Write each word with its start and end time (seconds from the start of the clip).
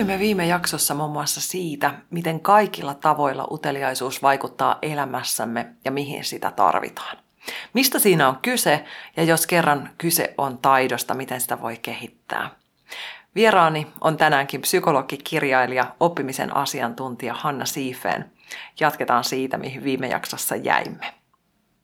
Puhuimme 0.00 0.18
viime 0.18 0.46
jaksossa 0.46 0.94
muun 0.94 1.10
muassa 1.10 1.40
siitä, 1.40 1.94
miten 2.10 2.40
kaikilla 2.40 2.94
tavoilla 2.94 3.48
uteliaisuus 3.50 4.22
vaikuttaa 4.22 4.78
elämässämme 4.82 5.66
ja 5.84 5.90
mihin 5.90 6.24
sitä 6.24 6.50
tarvitaan. 6.50 7.16
Mistä 7.72 7.98
siinä 7.98 8.28
on 8.28 8.38
kyse 8.42 8.84
ja 9.16 9.22
jos 9.22 9.46
kerran 9.46 9.90
kyse 9.98 10.34
on 10.38 10.58
taidosta, 10.58 11.14
miten 11.14 11.40
sitä 11.40 11.62
voi 11.62 11.76
kehittää. 11.76 12.50
Vieraani 13.34 13.86
on 14.00 14.16
tänäänkin 14.16 14.60
psykologi, 14.60 15.16
kirjailija, 15.16 15.94
oppimisen 16.00 16.56
asiantuntija 16.56 17.34
Hanna 17.34 17.64
Siifeen. 17.64 18.32
Jatketaan 18.80 19.24
siitä, 19.24 19.58
mihin 19.58 19.84
viime 19.84 20.08
jaksossa 20.08 20.56
jäimme. 20.56 21.19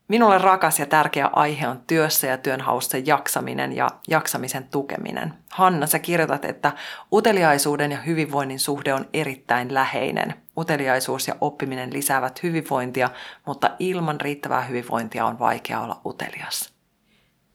Minulle 0.08 0.38
rakas 0.38 0.78
ja 0.78 0.86
tärkeä 0.86 1.30
aihe 1.32 1.68
on 1.68 1.82
työssä 1.86 2.26
ja 2.26 2.38
työnhaussa 2.38 2.98
jaksaminen 2.98 3.76
ja 3.76 3.90
jaksamisen 4.08 4.68
tukeminen. 4.68 5.34
Hanna, 5.50 5.86
sä 5.86 5.98
kirjoitat, 5.98 6.44
että 6.44 6.72
uteliaisuuden 7.12 7.92
ja 7.92 7.98
hyvinvoinnin 7.98 8.58
suhde 8.58 8.94
on 8.94 9.08
erittäin 9.12 9.74
läheinen. 9.74 10.34
Uteliaisuus 10.58 11.28
ja 11.28 11.34
oppiminen 11.40 11.92
lisäävät 11.92 12.42
hyvinvointia, 12.42 13.10
mutta 13.46 13.70
ilman 13.78 14.20
riittävää 14.20 14.62
hyvinvointia 14.62 15.26
on 15.26 15.38
vaikea 15.38 15.80
olla 15.80 16.00
utelias. 16.06 16.74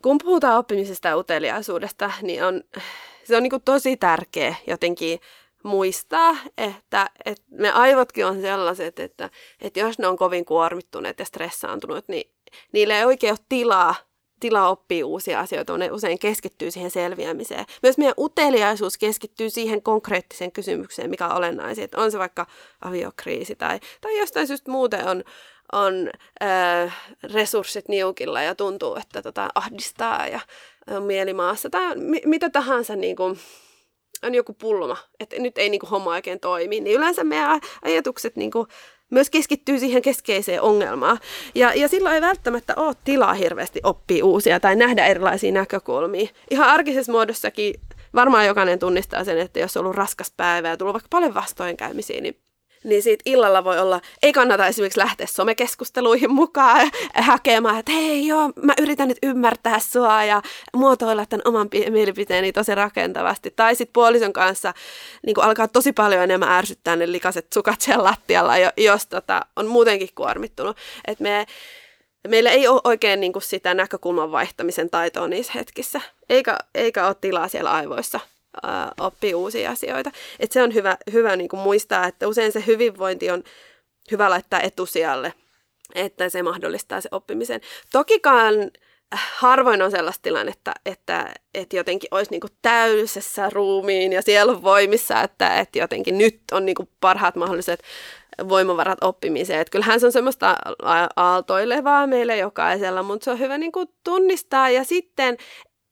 Kun 0.01 0.17
puhutaan 0.23 0.57
oppimisesta 0.57 1.07
ja 1.07 1.17
uteliaisuudesta, 1.17 2.11
niin 2.21 2.43
on, 2.43 2.63
se 3.23 3.37
on 3.37 3.43
niin 3.43 3.61
tosi 3.65 3.97
tärkeä 3.97 4.55
jotenkin 4.67 5.19
muistaa, 5.63 6.37
että, 6.57 7.09
että 7.25 7.43
me 7.49 7.71
aivotkin 7.71 8.25
on 8.25 8.41
sellaiset, 8.41 8.99
että, 8.99 9.29
että 9.61 9.79
jos 9.79 9.99
ne 9.99 10.07
on 10.07 10.17
kovin 10.17 10.45
kuormittuneet 10.45 11.19
ja 11.19 11.25
stressaantuneet, 11.25 12.07
niin 12.07 12.31
niille 12.71 12.99
ei 12.99 13.05
oikein 13.05 13.33
ole 13.33 13.39
tilaa, 13.49 13.95
tilaa 14.39 14.69
oppia 14.69 15.05
uusia 15.05 15.39
asioita, 15.39 15.77
ne 15.77 15.91
usein 15.91 16.19
keskittyy 16.19 16.71
siihen 16.71 16.91
selviämiseen. 16.91 17.65
Myös 17.83 17.97
meidän 17.97 18.13
uteliaisuus 18.17 18.97
keskittyy 18.97 19.49
siihen 19.49 19.81
konkreettiseen 19.81 20.51
kysymykseen, 20.51 21.09
mikä 21.09 21.27
on 21.27 21.37
olennaisin, 21.37 21.83
että 21.83 22.01
on 22.01 22.11
se 22.11 22.19
vaikka 22.19 22.47
aviokriisi 22.81 23.55
tai, 23.55 23.79
tai 24.01 24.19
jostain 24.19 24.47
syystä 24.47 24.71
muuten 24.71 25.07
on, 25.07 25.23
on 25.71 26.09
äh, 26.43 26.97
resurssit 27.33 27.87
niukilla 27.87 28.41
ja 28.41 28.55
tuntuu, 28.55 28.95
että 28.95 29.21
tota, 29.21 29.49
ahdistaa 29.55 30.27
ja 30.27 30.39
on 30.87 31.03
mielimaassa 31.03 31.69
tai 31.69 31.95
mi- 31.95 32.21
mitä 32.25 32.49
tahansa 32.49 32.95
niin 32.95 33.15
kuin, 33.15 33.39
on 34.23 34.35
joku 34.35 34.53
pulma, 34.53 34.97
että 35.19 35.35
nyt 35.39 35.57
ei 35.57 35.69
niin 35.69 35.79
kuin, 35.79 35.89
homma 35.89 36.11
oikein 36.11 36.39
toimi, 36.39 36.79
niin 36.79 36.97
yleensä 36.97 37.23
meidän 37.23 37.61
ajatukset 37.81 38.35
niin 38.35 38.51
kuin, 38.51 38.67
myös 39.11 39.29
keskittyy 39.29 39.79
siihen 39.79 40.01
keskeiseen 40.01 40.61
ongelmaan. 40.61 41.19
Ja, 41.55 41.73
ja 41.73 41.87
silloin 41.87 42.15
ei 42.15 42.21
välttämättä 42.21 42.73
ole 42.75 42.95
tilaa 43.03 43.33
hirveästi 43.33 43.79
oppia 43.83 44.25
uusia 44.25 44.59
tai 44.59 44.75
nähdä 44.75 45.05
erilaisia 45.05 45.51
näkökulmia. 45.51 46.29
Ihan 46.51 46.69
arkisessa 46.69 47.11
muodossakin 47.11 47.73
varmaan 48.15 48.47
jokainen 48.47 48.79
tunnistaa 48.79 49.23
sen, 49.23 49.37
että 49.37 49.59
jos 49.59 49.77
on 49.77 49.83
ollut 49.83 49.95
raskas 49.95 50.33
päivä 50.37 50.69
ja 50.69 50.77
tullut 50.77 50.93
vaikka 50.93 51.07
paljon 51.09 51.33
vastoinkäymisiä, 51.33 52.21
niin 52.21 52.37
niin 52.83 53.03
siitä 53.03 53.21
illalla 53.25 53.63
voi 53.63 53.79
olla, 53.79 54.01
ei 54.23 54.33
kannata 54.33 54.67
esimerkiksi 54.67 54.99
lähteä 54.99 55.27
somekeskusteluihin 55.27 56.31
mukaan 56.31 56.91
hakemaan, 57.15 57.79
että 57.79 57.91
hei 57.91 58.27
joo, 58.27 58.51
mä 58.63 58.73
yritän 58.81 59.07
nyt 59.07 59.17
ymmärtää 59.23 59.79
sua 59.79 60.23
ja 60.23 60.41
muotoilla 60.73 61.25
tämän 61.25 61.41
oman 61.45 61.69
mielipiteeni 61.89 62.51
tosi 62.51 62.75
rakentavasti. 62.75 63.53
Tai 63.55 63.75
sitten 63.75 63.93
puolison 63.93 64.33
kanssa 64.33 64.73
niin 65.25 65.41
alkaa 65.41 65.67
tosi 65.67 65.93
paljon 65.93 66.23
enemmän 66.23 66.51
ärsyttää 66.51 66.95
ne 66.95 67.11
likaset 67.11 67.53
sukat 67.53 67.81
siellä 67.81 68.03
lattialla, 68.03 68.53
jos 68.77 69.07
tota, 69.07 69.41
on 69.55 69.67
muutenkin 69.67 70.09
kuormittunut. 70.15 70.77
Et 71.07 71.19
me, 71.19 71.45
meillä 72.27 72.49
ei 72.49 72.67
ole 72.67 72.81
oikein 72.83 73.19
niin 73.19 73.33
sitä 73.41 73.73
näkökulman 73.73 74.31
vaihtamisen 74.31 74.89
taitoa 74.89 75.27
niissä 75.27 75.53
hetkissä, 75.55 76.01
eikä, 76.29 76.57
eikä 76.75 77.07
ole 77.07 77.15
tilaa 77.21 77.47
siellä 77.47 77.71
aivoissa 77.71 78.19
oppii 78.99 79.33
uusia 79.33 79.71
asioita. 79.71 80.11
Et 80.39 80.51
se 80.51 80.63
on 80.63 80.73
hyvä, 80.73 80.97
hyvä 81.11 81.35
niin 81.35 81.49
kuin 81.49 81.59
muistaa, 81.59 82.07
että 82.07 82.27
usein 82.27 82.51
se 82.51 82.63
hyvinvointi 82.67 83.31
on 83.31 83.43
hyvä 84.11 84.29
laittaa 84.29 84.61
etusijalle, 84.61 85.33
että 85.95 86.29
se 86.29 86.43
mahdollistaa 86.43 87.01
se 87.01 87.09
oppimisen. 87.11 87.61
Tokikaan 87.91 88.53
äh, 89.13 89.29
harvoin 89.35 89.81
on 89.81 89.91
sellaista 89.91 90.21
tilannetta, 90.21 90.73
että, 90.85 91.33
että 91.53 91.75
jotenkin 91.75 92.07
olisi 92.11 92.31
niin 92.31 92.41
kuin 92.41 92.53
täydessä 92.61 93.49
ruumiin 93.49 94.13
ja 94.13 94.21
sielun 94.21 94.63
voimissa, 94.63 95.21
että, 95.21 95.59
että 95.59 95.79
jotenkin 95.79 96.17
nyt 96.17 96.41
on 96.51 96.65
niin 96.65 96.89
parhaat 96.99 97.35
mahdolliset 97.35 97.83
voimavarat 98.49 99.03
oppimiseen. 99.03 99.59
Että 99.61 99.71
kyllähän 99.71 99.99
se 99.99 100.05
on 100.05 100.11
semmoista 100.11 100.57
aaltoilevaa 101.15 102.07
meille 102.07 102.37
jokaisella, 102.37 103.03
mutta 103.03 103.25
se 103.25 103.31
on 103.31 103.39
hyvä 103.39 103.57
niin 103.57 103.71
kuin 103.71 103.87
tunnistaa 104.03 104.69
ja 104.69 104.83
sitten 104.83 105.37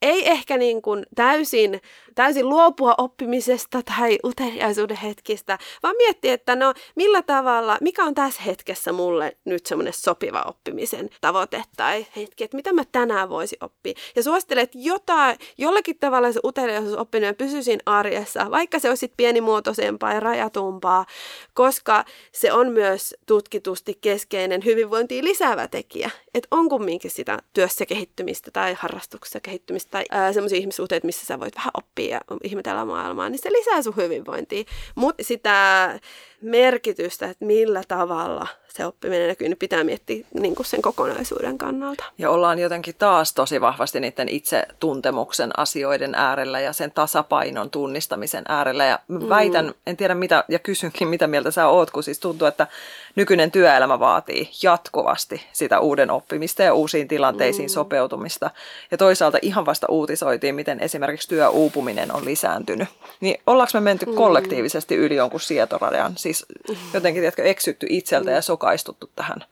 ei 0.01 0.29
ehkä 0.29 0.57
niin 0.57 0.81
kuin 0.81 1.05
täysin 1.15 1.81
täysin 2.19 2.49
luopua 2.49 2.95
oppimisesta 2.97 3.81
tai 3.81 4.19
uteliaisuuden 4.23 4.97
hetkistä, 4.97 5.57
vaan 5.83 5.95
miettiä, 5.97 6.33
että 6.33 6.55
no 6.55 6.73
millä 6.95 7.21
tavalla, 7.21 7.77
mikä 7.81 8.03
on 8.03 8.15
tässä 8.15 8.41
hetkessä 8.41 8.91
mulle 8.91 9.37
nyt 9.45 9.65
semmoinen 9.65 9.93
sopiva 9.93 10.43
oppimisen 10.47 11.09
tavoite 11.21 11.63
tai 11.77 12.05
hetki, 12.15 12.43
että 12.43 12.57
mitä 12.57 12.73
mä 12.73 12.83
tänään 12.91 13.29
voisi 13.29 13.57
oppia. 13.61 13.93
Ja 14.15 14.23
suosittelen, 14.23 14.63
että 14.63 14.77
jotain, 14.81 15.37
jollakin 15.57 15.99
tavalla 15.99 16.31
se 16.31 16.39
uteliaisuusoppiminen 16.43 17.35
pysyy 17.35 17.63
siinä 17.63 17.81
arjessa, 17.85 18.51
vaikka 18.51 18.79
se 18.79 18.89
olisi 18.89 19.13
pienimuotoisempaa 19.17 20.13
ja 20.13 20.19
rajatumpaa, 20.19 21.05
koska 21.53 22.05
se 22.31 22.53
on 22.53 22.71
myös 22.71 23.15
tutkitusti 23.25 23.97
keskeinen 24.01 24.65
hyvinvointiin 24.65 25.25
lisäävä 25.25 25.67
tekijä. 25.67 26.09
Että 26.33 26.47
on 26.51 26.69
kumminkin 26.69 27.11
sitä 27.11 27.39
työssä 27.53 27.85
kehittymistä 27.85 28.51
tai 28.51 28.73
harrastuksessa 28.79 29.39
kehittymistä 29.39 29.88
tai 29.91 30.33
semmoisia 30.33 30.57
ihmissuhteita, 30.57 31.05
missä 31.05 31.25
sä 31.25 31.39
voit 31.39 31.55
vähän 31.55 31.71
oppia 31.77 32.15
ja 32.15 32.21
ihmetellä 32.43 32.85
maailmaa, 32.85 33.29
niin 33.29 33.39
se 33.43 33.51
lisää 33.51 33.81
sun 33.81 33.95
hyvinvointia. 33.95 34.63
Mutta 34.95 35.23
sitä 35.23 35.99
merkitystä, 36.41 37.25
että 37.25 37.45
millä 37.45 37.81
tavalla 37.87 38.47
se 38.73 38.85
oppiminen 38.85 39.27
näkyy, 39.27 39.49
niin 39.49 39.57
pitää 39.57 39.83
miettiä 39.83 40.25
niin 40.33 40.55
kuin 40.55 40.65
sen 40.65 40.81
kokonaisuuden 40.81 41.57
kannalta. 41.57 42.03
Ja 42.17 42.29
ollaan 42.29 42.59
jotenkin 42.59 42.95
taas 42.99 43.33
tosi 43.33 43.61
vahvasti 43.61 43.99
niiden 43.99 44.29
itse 44.29 44.63
tuntemuksen 44.79 45.59
asioiden 45.59 46.15
äärellä 46.15 46.59
ja 46.59 46.73
sen 46.73 46.91
tasapainon 46.91 47.69
tunnistamisen 47.69 48.43
äärellä. 48.47 48.85
Ja 48.85 48.99
mm. 49.07 49.29
väitän, 49.29 49.73
en 49.87 49.97
tiedä 49.97 50.15
mitä, 50.15 50.43
ja 50.49 50.59
kysynkin 50.59 51.07
mitä 51.07 51.27
mieltä 51.27 51.51
sä 51.51 51.67
oot, 51.67 51.91
kun 51.91 52.03
siis 52.03 52.19
tuntuu, 52.19 52.47
että 52.47 52.67
nykyinen 53.15 53.51
työelämä 53.51 53.99
vaatii 53.99 54.49
jatkuvasti 54.63 55.41
sitä 55.53 55.79
uuden 55.79 56.11
oppimista 56.11 56.63
ja 56.63 56.73
uusiin 56.73 57.07
tilanteisiin 57.07 57.69
mm. 57.69 57.73
sopeutumista. 57.73 58.49
Ja 58.91 58.97
toisaalta 58.97 59.37
ihan 59.41 59.65
vasta 59.65 59.87
uutisoitiin, 59.89 60.55
miten 60.55 60.79
esimerkiksi 60.79 61.29
työuupuminen 61.29 62.15
on 62.15 62.25
lisääntynyt. 62.25 62.87
Niin 63.21 63.41
ollaanko 63.47 63.71
me 63.73 63.79
menty 63.79 64.05
mm. 64.05 64.13
kollektiivisesti 64.13 64.95
yli 64.95 65.15
jonkun 65.15 65.39
sietorajan? 65.39 66.13
Siis 66.33 66.45
jotenkin, 66.93 67.21
tiedätkö, 67.21 67.43
eksytty 67.43 67.87
itseltä 67.89 68.31
ja 68.31 68.41
sokaistuttu 68.41 69.09
tähän 69.15 69.43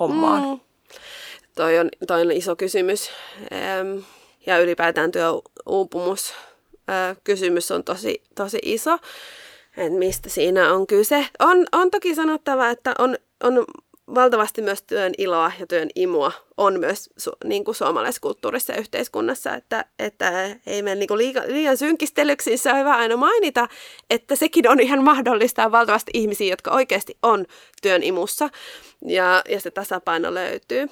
hommaan? 0.00 0.42
Mm. 0.42 0.60
Toi, 1.54 1.78
on, 1.78 1.88
toi 2.06 2.20
on 2.20 2.32
iso 2.32 2.56
kysymys. 2.56 3.10
Ähm, 3.52 3.98
ja 4.46 4.58
ylipäätään 4.58 5.12
työuupumus 5.12 6.34
äh, 6.90 7.16
kysymys 7.24 7.70
on 7.70 7.84
tosi, 7.84 8.22
tosi 8.34 8.58
iso. 8.62 8.98
Et 9.76 9.92
mistä 9.92 10.28
siinä 10.28 10.72
on 10.72 10.86
kyse. 10.86 11.26
On, 11.38 11.66
on 11.72 11.90
toki 11.90 12.14
sanottava, 12.14 12.68
että 12.68 12.94
on, 12.98 13.18
on 13.42 13.64
valtavasti 14.14 14.62
myös 14.62 14.82
työn 14.82 15.12
iloa 15.18 15.52
ja 15.60 15.66
työn 15.66 15.88
imua 15.94 16.32
on 16.56 16.80
myös 16.80 17.10
su, 17.16 17.30
niin 17.44 17.64
kuin 17.64 17.74
suomalaiskulttuurissa 17.74 18.72
ja 18.72 18.78
yhteiskunnassa, 18.78 19.54
että, 19.54 19.84
että 19.98 20.56
ei 20.66 20.82
mene 20.82 20.94
niin 20.94 21.08
kuin 21.08 21.18
liian, 21.46 21.76
synkistelyksiin. 21.76 22.58
Se 22.58 22.72
on 22.72 22.78
hyvä 22.78 22.96
aina 22.96 23.16
mainita, 23.16 23.68
että 24.10 24.36
sekin 24.36 24.68
on 24.68 24.80
ihan 24.80 25.04
mahdollista 25.04 25.64
on 25.64 25.72
valtavasti 25.72 26.10
ihmisiä, 26.14 26.52
jotka 26.52 26.70
oikeasti 26.70 27.18
on 27.22 27.46
työn 27.82 28.02
imussa 28.02 28.48
ja, 29.06 29.42
ja 29.48 29.60
se 29.60 29.70
tasapaino 29.70 30.34
löytyy. 30.34 30.88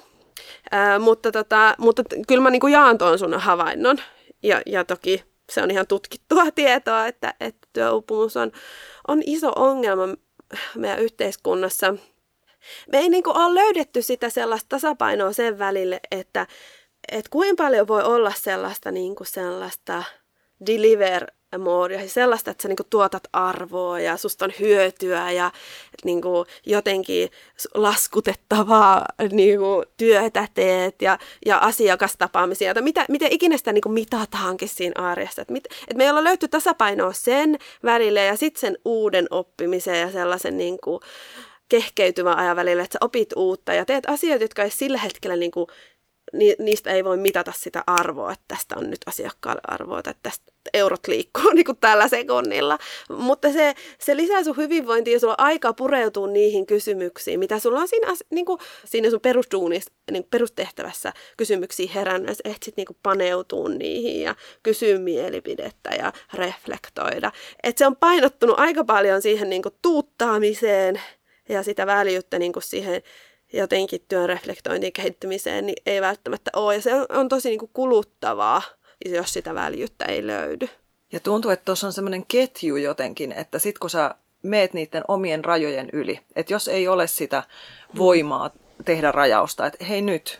Ää, 0.71 0.99
mutta, 0.99 1.31
tota, 1.31 1.75
mutta 1.77 2.03
kyllä 2.27 2.43
mä 2.43 2.49
niin 2.49 2.59
kuin 2.59 2.73
jaan 2.73 2.97
tuon 2.97 3.19
sun 3.19 3.33
havainnon 3.33 3.97
ja, 4.43 4.61
ja 4.65 4.85
toki 4.85 5.23
se 5.51 5.63
on 5.63 5.71
ihan 5.71 5.87
tutkittua 5.87 6.51
tietoa, 6.55 7.07
että, 7.07 7.33
että 7.39 7.67
työuupumus 7.73 8.37
on, 8.37 8.51
on 9.07 9.21
iso 9.25 9.51
ongelma 9.55 10.03
meidän 10.75 10.99
yhteiskunnassa– 10.99 11.93
me 12.91 12.97
ei 12.97 13.09
niin 13.09 13.23
kuin 13.23 13.37
ole 13.37 13.61
löydetty 13.61 14.01
sitä 14.01 14.29
sellaista 14.29 14.69
tasapainoa 14.69 15.33
sen 15.33 15.59
välille, 15.59 15.99
että, 16.11 16.47
että 17.11 17.29
kuinka 17.29 17.63
paljon 17.63 17.87
voi 17.87 18.03
olla 18.03 18.31
sellaista, 18.35 18.91
niin 18.91 19.15
kuin 19.15 19.27
sellaista 19.27 20.03
deliver 20.65 21.27
moodia, 21.59 21.99
siis 21.99 22.13
sellaista, 22.13 22.51
että 22.51 22.61
sä 22.61 22.67
niinku 22.67 22.83
tuotat 22.89 23.23
arvoa 23.33 23.99
ja 23.99 24.17
susta 24.17 24.45
on 24.45 24.51
hyötyä 24.59 25.31
ja 25.31 25.51
niinku 26.05 26.45
jotenkin 26.65 27.29
laskutettavaa 27.73 29.05
niinku 29.31 29.83
työtä 29.97 30.47
teet 30.53 31.01
ja, 31.01 31.19
ja 31.45 31.57
asiakastapaamisia 31.57 32.73
tai 32.73 32.83
mitä, 32.83 33.05
miten 33.09 33.31
ikinä 33.31 33.57
sitä 33.57 33.73
niinku 33.73 33.89
mitataankin 33.89 34.69
siinä 34.69 35.09
arjessa. 35.09 35.41
Että 35.41 35.53
et 35.87 35.97
me 35.97 36.09
ollaan 36.09 36.23
löyty 36.23 36.47
tasapainoa 36.47 37.13
sen 37.13 37.57
välille 37.83 38.25
ja 38.25 38.37
sitten 38.37 38.61
sen 38.61 38.77
uuden 38.85 39.27
oppimisen 39.29 40.01
ja 40.01 40.11
sellaisen 40.11 40.57
niinku 40.57 40.99
kehkeytyvän 41.69 42.37
ajan 42.37 42.55
välillä, 42.55 42.83
että 42.83 42.93
sä 42.93 43.05
opit 43.05 43.29
uutta 43.35 43.73
ja 43.73 43.85
teet 43.85 44.09
asioita, 44.09 44.43
jotka 44.43 44.63
ei 44.63 44.69
sillä 44.69 44.97
hetkellä 44.97 45.35
niinku 45.35 45.67
ni, 46.33 46.55
niistä 46.59 46.89
ei 46.91 47.03
voi 47.03 47.17
mitata 47.17 47.53
sitä 47.55 47.83
arvoa, 47.87 48.31
että 48.31 48.45
tästä 48.47 48.75
on 48.77 48.89
nyt 48.89 48.99
asiakkaalle 49.05 49.61
arvoa 49.67 50.03
tai 50.03 50.13
tästä 50.23 50.51
eurot 50.73 51.07
liikkuu 51.07 51.51
niin 51.55 51.65
kuin 51.65 51.77
tällä 51.77 52.07
sekunnilla. 52.07 52.77
Mutta 53.09 53.53
se, 53.53 53.75
se 53.99 54.17
lisää 54.17 54.43
sun 54.43 54.57
hyvinvointia 54.57 55.13
ja 55.13 55.19
sulla 55.19 55.33
on 55.33 55.45
aikaa 55.45 55.73
pureutua 55.73 56.27
niihin 56.27 56.65
kysymyksiin, 56.65 57.39
mitä 57.39 57.59
sulla 57.59 57.79
on 57.79 57.87
siinä, 57.87 58.07
niin 58.29 58.45
kuin, 58.45 58.59
siinä 58.85 59.09
sun 59.09 59.21
perusduunissa, 59.21 59.91
niin 60.11 60.23
perustehtävässä 60.23 61.13
kysymyksiä 61.37 61.91
herännyt, 61.95 62.29
että 62.29 62.49
etsit 62.49 62.77
niin 62.77 62.87
kuin 62.87 62.97
paneutua 63.03 63.69
niihin 63.69 64.21
ja 64.21 64.35
kysyä 64.63 64.99
mielipidettä 64.99 65.89
ja 65.89 66.13
reflektoida. 66.33 67.31
Et 67.63 67.77
se 67.77 67.87
on 67.87 67.95
painottunut 67.95 68.59
aika 68.59 68.83
paljon 68.83 69.21
siihen 69.21 69.49
niin 69.49 69.61
kuin 69.61 69.75
tuuttaamiseen 69.81 71.01
ja 71.49 71.63
sitä 71.63 71.85
väljyyttä 71.85 72.39
niin 72.39 72.53
kuin 72.53 72.63
siihen 72.63 73.01
jotenkin 73.53 74.01
työn 74.07 74.29
reflektointiin 74.29 74.93
kehittymiseen, 74.93 75.65
niin 75.65 75.81
ei 75.85 76.01
välttämättä 76.01 76.51
ole. 76.55 76.75
Ja 76.75 76.81
se 76.81 76.93
on, 76.93 77.05
on 77.09 77.29
tosi 77.29 77.49
niin 77.49 77.59
kuin 77.59 77.71
kuluttavaa, 77.73 78.61
jos 79.05 79.33
sitä 79.33 79.55
väljyyttä 79.55 80.05
ei 80.05 80.27
löydy. 80.27 80.69
Ja 81.11 81.19
tuntuu, 81.19 81.51
että 81.51 81.65
tuossa 81.65 81.87
on 81.87 81.93
semmoinen 81.93 82.25
ketju 82.27 82.75
jotenkin, 82.75 83.31
että 83.31 83.59
sit 83.59 83.79
kun 83.79 83.89
sä 83.89 84.15
meet 84.43 84.73
niiden 84.73 85.03
omien 85.07 85.45
rajojen 85.45 85.89
yli, 85.93 86.19
että 86.35 86.53
jos 86.53 86.67
ei 86.67 86.87
ole 86.87 87.07
sitä 87.07 87.43
voimaa 87.97 88.49
tehdä 88.85 89.11
rajausta, 89.11 89.65
että 89.65 89.85
hei 89.85 90.01
nyt, 90.01 90.39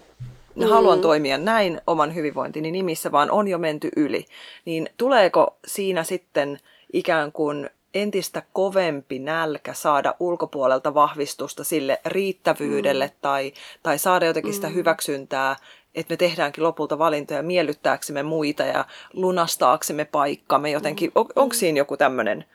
mm. 0.55 0.63
haluan 0.63 1.01
toimia 1.01 1.37
näin 1.37 1.81
oman 1.87 2.15
hyvinvointini 2.15 2.71
nimissä, 2.71 3.11
vaan 3.11 3.31
on 3.31 3.47
jo 3.47 3.57
menty 3.57 3.89
yli, 3.95 4.25
niin 4.65 4.89
tuleeko 4.97 5.57
siinä 5.67 6.03
sitten 6.03 6.59
ikään 6.93 7.31
kuin 7.31 7.69
entistä 8.01 8.43
kovempi 8.53 9.19
nälkä 9.19 9.73
saada 9.73 10.15
ulkopuolelta 10.19 10.93
vahvistusta 10.93 11.63
sille 11.63 12.01
riittävyydelle 12.05 13.07
mm. 13.07 13.13
tai, 13.21 13.53
tai 13.83 13.99
saada 13.99 14.25
jotenkin 14.25 14.53
sitä 14.53 14.69
mm. 14.69 14.73
hyväksyntää, 14.73 15.55
että 15.95 16.13
me 16.13 16.17
tehdäänkin 16.17 16.63
lopulta 16.63 16.99
valintoja 16.99 17.43
miellyttääksemme 17.43 18.23
muita 18.23 18.63
ja 18.63 18.85
lunastaaksemme 19.13 20.05
paikkamme 20.05 20.71
jotenkin. 20.71 21.11
On, 21.15 21.25
onko 21.35 21.53
mm. 21.53 21.57
siinä 21.57 21.77
joku 21.77 21.97
tämmöinen 21.97 22.45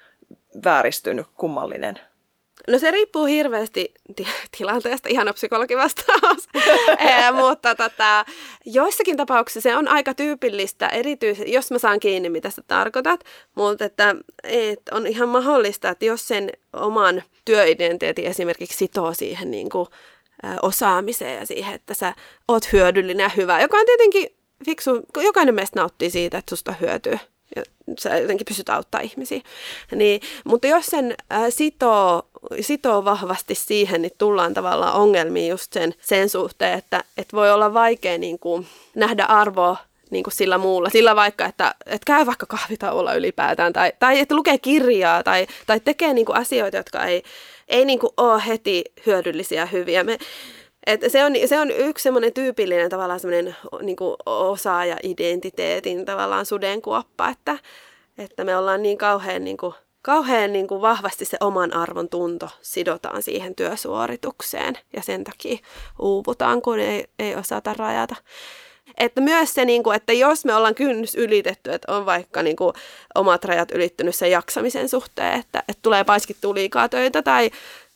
vääristynyt, 0.65 1.27
kummallinen 1.37 2.01
No 2.69 2.79
se 2.79 2.91
riippuu 2.91 3.25
hirveästi 3.25 3.95
t- 4.17 4.49
tilanteesta, 4.59 5.09
ihan 5.09 5.35
psykologi 5.35 5.77
vastaus. 5.77 6.49
e, 6.99 7.33
mutta 7.33 7.75
tota, 7.75 8.25
joissakin 8.65 9.17
tapauksissa 9.17 9.61
se 9.61 9.77
on 9.77 9.89
aika 9.89 10.15
tyypillistä, 10.15 10.89
erityisesti 10.89 11.53
jos 11.53 11.71
mä 11.71 11.79
saan 11.79 12.01
kiinni, 12.01 12.29
mitä 12.29 12.51
sä 12.51 12.63
tarkoitat, 12.67 13.25
mutta 13.55 13.85
että, 13.85 14.15
et 14.45 14.81
on 14.91 15.07
ihan 15.07 15.29
mahdollista, 15.29 15.89
että 15.89 16.05
jos 16.05 16.29
sen 16.29 16.51
oman 16.73 17.23
työidentiteetin 17.45 18.25
esimerkiksi 18.27 18.79
sitoo 18.79 19.15
siihen 19.15 19.51
niin 19.51 19.69
kuin, 19.69 19.89
ä, 20.45 20.57
osaamiseen 20.63 21.39
ja 21.39 21.47
siihen, 21.47 21.75
että 21.75 21.95
sä 21.95 22.15
oot 22.49 22.73
hyödyllinen 22.73 23.25
ja 23.25 23.31
hyvä, 23.37 23.61
joka 23.61 23.77
on 23.77 23.87
tietenkin 23.87 24.29
fiksu, 24.65 24.91
jokainen 25.17 25.55
meistä 25.55 25.81
nauttii 25.81 26.11
siitä, 26.11 26.39
että 26.39 26.51
susta 26.51 26.75
hyötyy 26.81 27.19
ja 27.57 27.63
sä 27.99 28.19
jotenkin 28.19 28.45
pystyt 28.45 28.69
auttaa 28.69 29.01
ihmisiä. 29.01 29.41
Niin, 29.95 30.21
mutta 30.45 30.67
jos 30.67 30.87
sen 30.87 31.15
ä, 31.33 31.51
sitoo, 31.51 32.29
sitoo 32.61 33.05
vahvasti 33.05 33.55
siihen, 33.55 34.03
niin 34.03 34.13
tullaan 34.19 34.55
tavallaan 34.55 34.95
ongelmiin 34.95 35.51
just 35.51 35.73
sen, 35.73 35.95
sen 36.01 36.29
suhteen, 36.29 36.79
että 36.79 37.05
et 37.17 37.33
voi 37.33 37.53
olla 37.53 37.75
vaikea 37.75 38.19
niin 38.19 38.39
kuin, 38.39 38.67
nähdä 38.95 39.25
arvoa 39.25 39.77
niin 40.11 40.25
kuin 40.25 40.35
sillä 40.35 40.59
muulla. 40.59 40.91
Sillä 40.91 41.17
vaikka, 41.17 41.47
että, 41.47 41.75
että 41.87 42.07
käy 42.07 42.27
vaikka 42.27 42.47
kahvitauolla 42.47 43.15
ylipäätään 43.15 43.73
tai, 43.73 43.93
tai 43.99 44.19
että 44.21 44.35
lukee 44.35 44.59
kirjaa 44.59 45.23
tai, 45.23 45.47
tai 45.67 45.81
tekee 45.81 46.15
niin 46.15 46.27
kuin 46.27 46.37
asioita, 46.37 46.77
jotka 46.77 47.05
ei, 47.05 47.23
ei 47.69 47.85
niin 47.85 47.99
kuin 47.99 48.13
ole 48.17 48.43
heti 48.47 48.85
hyödyllisiä 49.07 49.67
hyviä. 49.67 50.05
Me, 50.05 50.19
et 50.87 51.01
se, 51.09 51.25
on, 51.25 51.33
se 51.47 51.61
on 51.61 51.71
yksi 51.71 52.03
semmoinen 52.03 52.33
tyypillinen 52.33 52.91
tavallaan 52.91 53.21
semmoinen 53.21 53.57
niin 53.83 53.97
osaaja-identiteetin 54.27 56.05
tavallaan 56.05 56.47
sudenkuoppa, 56.47 57.29
että, 57.29 57.59
että 58.19 58.45
me 58.45 58.57
ollaan 58.57 58.83
niin 58.83 58.99
kauhean, 58.99 59.45
niin 59.45 59.57
kuin, 59.57 59.75
kauhean 60.03 60.53
niin 60.53 60.69
kuin 60.69 60.83
vahvasti 60.83 61.25
se 61.25 61.37
oman 61.41 61.75
arvon 61.75 62.09
tunto 62.09 62.49
sidotaan 62.63 63.23
siihen 63.23 63.55
työsuoritukseen 63.55 64.79
ja 64.97 65.03
sen 65.03 65.25
takia 65.25 65.59
uuvutaan, 65.99 66.63
kun 66.63 66.79
ei, 66.79 67.05
ei 67.19 67.35
osata 67.37 67.75
rajata. 67.75 68.17
Että 68.99 69.21
myös 69.21 69.55
se, 69.55 69.65
niin 69.65 69.83
kuin, 69.83 69.97
että 69.97 70.13
jos 70.13 70.45
me 70.45 70.55
ollaan 70.55 70.75
kynnys 70.75 71.15
ylitetty, 71.15 71.73
että 71.73 71.93
on 71.93 72.07
vaikka 72.07 72.43
niin 72.43 72.57
kuin, 72.57 72.75
omat 73.15 73.45
rajat 73.45 73.71
ylittynyt 73.71 74.15
sen 74.15 74.31
jaksamisen 74.31 74.89
suhteen, 74.89 75.41
että, 75.41 75.63
että 75.69 75.83
tulee 75.83 76.05
paiskittua 76.05 76.55
liikaa 76.55 76.89
töitä 76.89 77.23
tai 77.23 77.51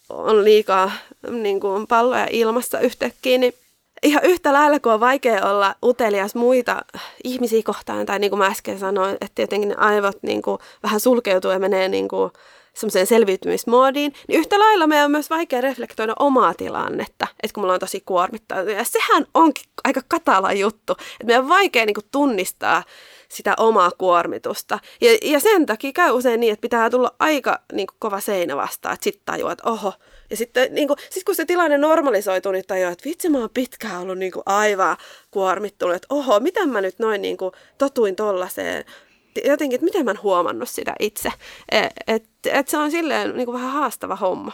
on 0.08 0.44
liikaa 0.44 0.92
niin 1.30 1.60
kuin 1.60 1.86
palloja 1.86 2.26
ilmassa 2.30 2.80
yhtäkkiä, 2.80 3.38
niin 3.38 3.54
ihan 4.02 4.24
yhtä 4.24 4.52
lailla 4.52 4.80
kuin 4.80 4.92
on 4.92 5.00
vaikea 5.00 5.46
olla 5.46 5.74
utelias 5.84 6.34
muita 6.34 6.82
ihmisiä 7.24 7.62
kohtaan, 7.64 8.06
tai 8.06 8.18
niin 8.18 8.30
kuin 8.30 8.38
mä 8.38 8.46
äsken 8.46 8.78
sanoin, 8.78 9.16
että 9.20 9.42
jotenkin 9.42 9.68
ne 9.68 9.74
aivot 9.78 10.22
niin 10.22 10.42
kuin 10.42 10.58
vähän 10.82 11.00
sulkeutuu 11.00 11.50
ja 11.50 11.58
menee 11.58 11.88
niin 11.88 12.08
kuin 12.08 12.30
semmoiseen 12.74 13.06
selviytymismoodiin, 13.06 14.12
niin 14.28 14.40
yhtä 14.40 14.58
lailla 14.58 14.86
meidän 14.86 15.04
on 15.04 15.10
myös 15.10 15.30
vaikea 15.30 15.60
reflektoida 15.60 16.14
omaa 16.18 16.54
tilannetta, 16.54 17.26
että 17.42 17.54
kun 17.54 17.62
mulla 17.62 17.74
on 17.74 17.80
tosi 17.80 18.02
kuormittanut. 18.06 18.68
Ja 18.68 18.84
sehän 18.84 19.26
onkin 19.34 19.64
aika 19.84 20.00
katala 20.08 20.52
juttu, 20.52 20.92
että 20.92 21.24
meidän 21.24 21.42
on 21.42 21.48
vaikea 21.48 21.86
niin 21.86 21.94
kuin 21.94 22.06
tunnistaa 22.12 22.82
sitä 23.28 23.54
omaa 23.58 23.90
kuormitusta. 23.98 24.78
Ja, 25.00 25.18
ja 25.22 25.40
sen 25.40 25.66
takia 25.66 25.92
käy 25.92 26.10
usein 26.10 26.40
niin, 26.40 26.52
että 26.52 26.60
pitää 26.60 26.90
tulla 26.90 27.14
aika 27.18 27.60
niin 27.72 27.86
kuin, 27.86 27.96
kova 27.98 28.20
seinä 28.20 28.56
vastaan, 28.56 28.94
että 28.94 29.04
sitten 29.04 29.22
tajuaa, 29.24 29.52
että 29.52 29.70
oho. 29.70 29.92
Ja 30.30 30.36
sitten 30.36 30.74
niin 30.74 30.88
kuin, 30.88 30.98
sit 31.10 31.24
kun 31.24 31.34
se 31.34 31.44
tilanne 31.44 31.78
normalisoituu, 31.78 32.52
niin 32.52 32.64
tajuaa, 32.66 32.92
että 32.92 33.04
vitsi 33.08 33.28
mä 33.28 33.38
oon 33.38 33.50
pitkään 33.54 34.00
ollut 34.00 34.18
niin 34.18 34.32
kuin, 34.32 34.42
aivan 34.46 34.96
kuormittunut, 35.30 35.96
että 35.96 36.06
oho, 36.10 36.40
miten 36.40 36.68
mä 36.68 36.80
nyt 36.80 36.98
noin 36.98 37.22
niin 37.22 37.36
kuin, 37.36 37.52
totuin 37.78 38.16
tollaiseen 38.16 38.84
jotenkin, 39.44 39.74
että 39.74 39.84
miten 39.84 40.04
mä 40.04 40.10
en 40.10 40.22
huomannut 40.22 40.68
sitä 40.68 40.94
itse. 40.98 41.32
Että 41.72 41.90
et, 42.06 42.24
et 42.44 42.68
se 42.68 42.78
on 42.78 42.90
silleen 42.90 43.36
niin 43.36 43.46
kuin 43.46 43.54
vähän 43.54 43.72
haastava 43.72 44.16
homma 44.16 44.52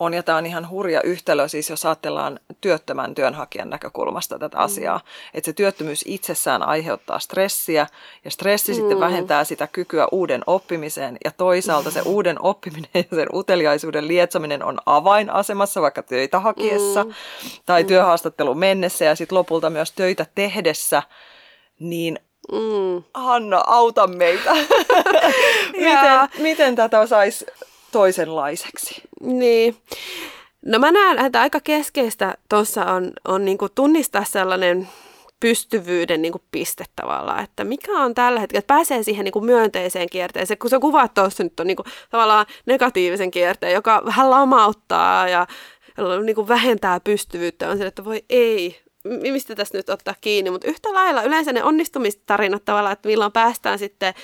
on, 0.00 0.14
ja 0.14 0.22
tämä 0.22 0.38
on 0.38 0.46
ihan 0.46 0.70
hurja 0.70 1.02
yhtälö, 1.02 1.48
siis 1.48 1.70
jos 1.70 1.86
ajatellaan 1.86 2.40
työttömän 2.60 3.14
työnhakijan 3.14 3.70
näkökulmasta 3.70 4.38
tätä 4.38 4.58
mm. 4.58 4.64
asiaa, 4.64 5.00
että 5.34 5.46
se 5.46 5.52
työttömyys 5.52 6.04
itsessään 6.06 6.62
aiheuttaa 6.62 7.18
stressiä, 7.18 7.86
ja 8.24 8.30
stressi 8.30 8.72
mm. 8.72 8.76
sitten 8.76 9.00
vähentää 9.00 9.44
sitä 9.44 9.66
kykyä 9.66 10.08
uuden 10.12 10.42
oppimiseen, 10.46 11.16
ja 11.24 11.30
toisaalta 11.30 11.90
se 11.90 12.00
uuden 12.00 12.42
oppiminen 12.50 12.90
ja 12.94 13.16
sen 13.16 13.28
uteliaisuuden 13.34 14.08
lietsaminen 14.08 14.64
on 14.64 14.78
avainasemassa 14.86 15.82
vaikka 15.82 16.02
töitä 16.02 16.40
hakiessa 16.40 17.04
mm. 17.04 17.14
tai 17.66 17.82
mm. 17.82 17.86
työhaastattelun 17.86 18.58
mennessä, 18.58 19.04
ja 19.04 19.14
sitten 19.14 19.38
lopulta 19.38 19.70
myös 19.70 19.92
töitä 19.92 20.26
tehdessä, 20.34 21.02
niin 21.78 22.18
Mm. 22.52 23.02
Hanna, 23.14 23.62
auta 23.66 24.06
meitä. 24.06 24.52
miten, 25.76 26.28
miten 26.38 26.76
tätä 26.76 27.06
saisi 27.06 27.46
toisenlaiseksi. 27.92 29.02
Niin. 29.20 29.76
No 30.66 30.78
mä 30.78 30.92
näen, 30.92 31.18
että 31.18 31.40
aika 31.40 31.60
keskeistä 31.60 32.34
tuossa 32.48 32.84
on, 32.84 33.12
on 33.28 33.44
niinku 33.44 33.68
tunnistaa 33.68 34.24
sellainen 34.24 34.88
pystyvyyden 35.40 36.22
niin 36.22 36.32
kuin 36.32 36.42
piste 36.52 36.84
tavallaan, 36.96 37.44
että 37.44 37.64
mikä 37.64 37.92
on 37.92 38.14
tällä 38.14 38.40
hetkellä, 38.40 38.58
että 38.58 38.74
pääsee 38.74 39.02
siihen 39.02 39.24
niin 39.24 39.32
kuin 39.32 39.44
myönteiseen 39.44 40.08
kierteeseen, 40.10 40.58
kun 40.58 40.70
sä 40.70 40.78
kuvaat 40.78 41.14
tuossa 41.14 41.44
nyt 41.44 41.60
on 41.60 41.66
niin 41.66 41.76
kuin, 41.76 41.86
tavallaan 42.10 42.46
negatiivisen 42.66 43.30
kierteen, 43.30 43.72
joka 43.72 44.02
vähän 44.04 44.30
lamauttaa 44.30 45.28
ja 45.28 45.46
niin 46.24 46.34
kuin 46.34 46.48
vähentää 46.48 47.00
pystyvyyttä, 47.00 47.68
on 47.68 47.78
se, 47.78 47.86
että 47.86 48.04
voi 48.04 48.24
ei, 48.30 48.80
mistä 49.04 49.54
tässä 49.54 49.78
nyt 49.78 49.90
ottaa 49.90 50.14
kiinni, 50.20 50.50
mutta 50.50 50.68
yhtä 50.68 50.94
lailla 50.94 51.22
yleensä 51.22 51.52
ne 51.52 51.64
onnistumistarinat 51.64 52.64
tavallaan, 52.64 52.92
että 52.92 53.08
milloin 53.08 53.32
päästään 53.32 53.78
sitten 53.78 54.14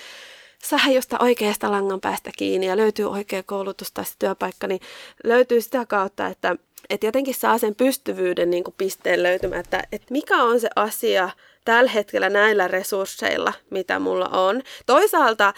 saada 0.69 0.91
josta 0.93 1.17
oikeasta 1.21 1.71
langan 1.71 2.01
päästä 2.01 2.31
kiinni 2.39 2.67
ja 2.67 2.77
löytyy 2.77 3.11
oikea 3.11 3.43
koulutus 3.43 3.93
tai 3.93 4.05
työpaikka, 4.19 4.67
niin 4.67 4.81
löytyy 5.25 5.61
sitä 5.61 5.87
kautta, 5.87 6.27
että, 6.27 6.57
että 6.91 7.07
jotenkin 7.07 7.35
saa 7.35 7.59
sen 7.59 7.75
pystyvyyden 7.75 8.51
niin 8.51 8.65
kuin 8.65 8.75
pisteen 8.79 9.23
löytymään, 9.23 9.61
että, 9.61 9.83
että 9.93 10.07
mikä 10.11 10.43
on 10.43 10.61
se 10.61 10.69
asia 10.77 11.31
tällä 11.65 11.91
hetkellä 11.91 12.31
näillä 12.31 12.69
resursseilla, 12.69 13.53
mitä 13.71 13.99
mulla 13.99 14.29
on. 14.29 14.63
Toisaalta 14.87 15.55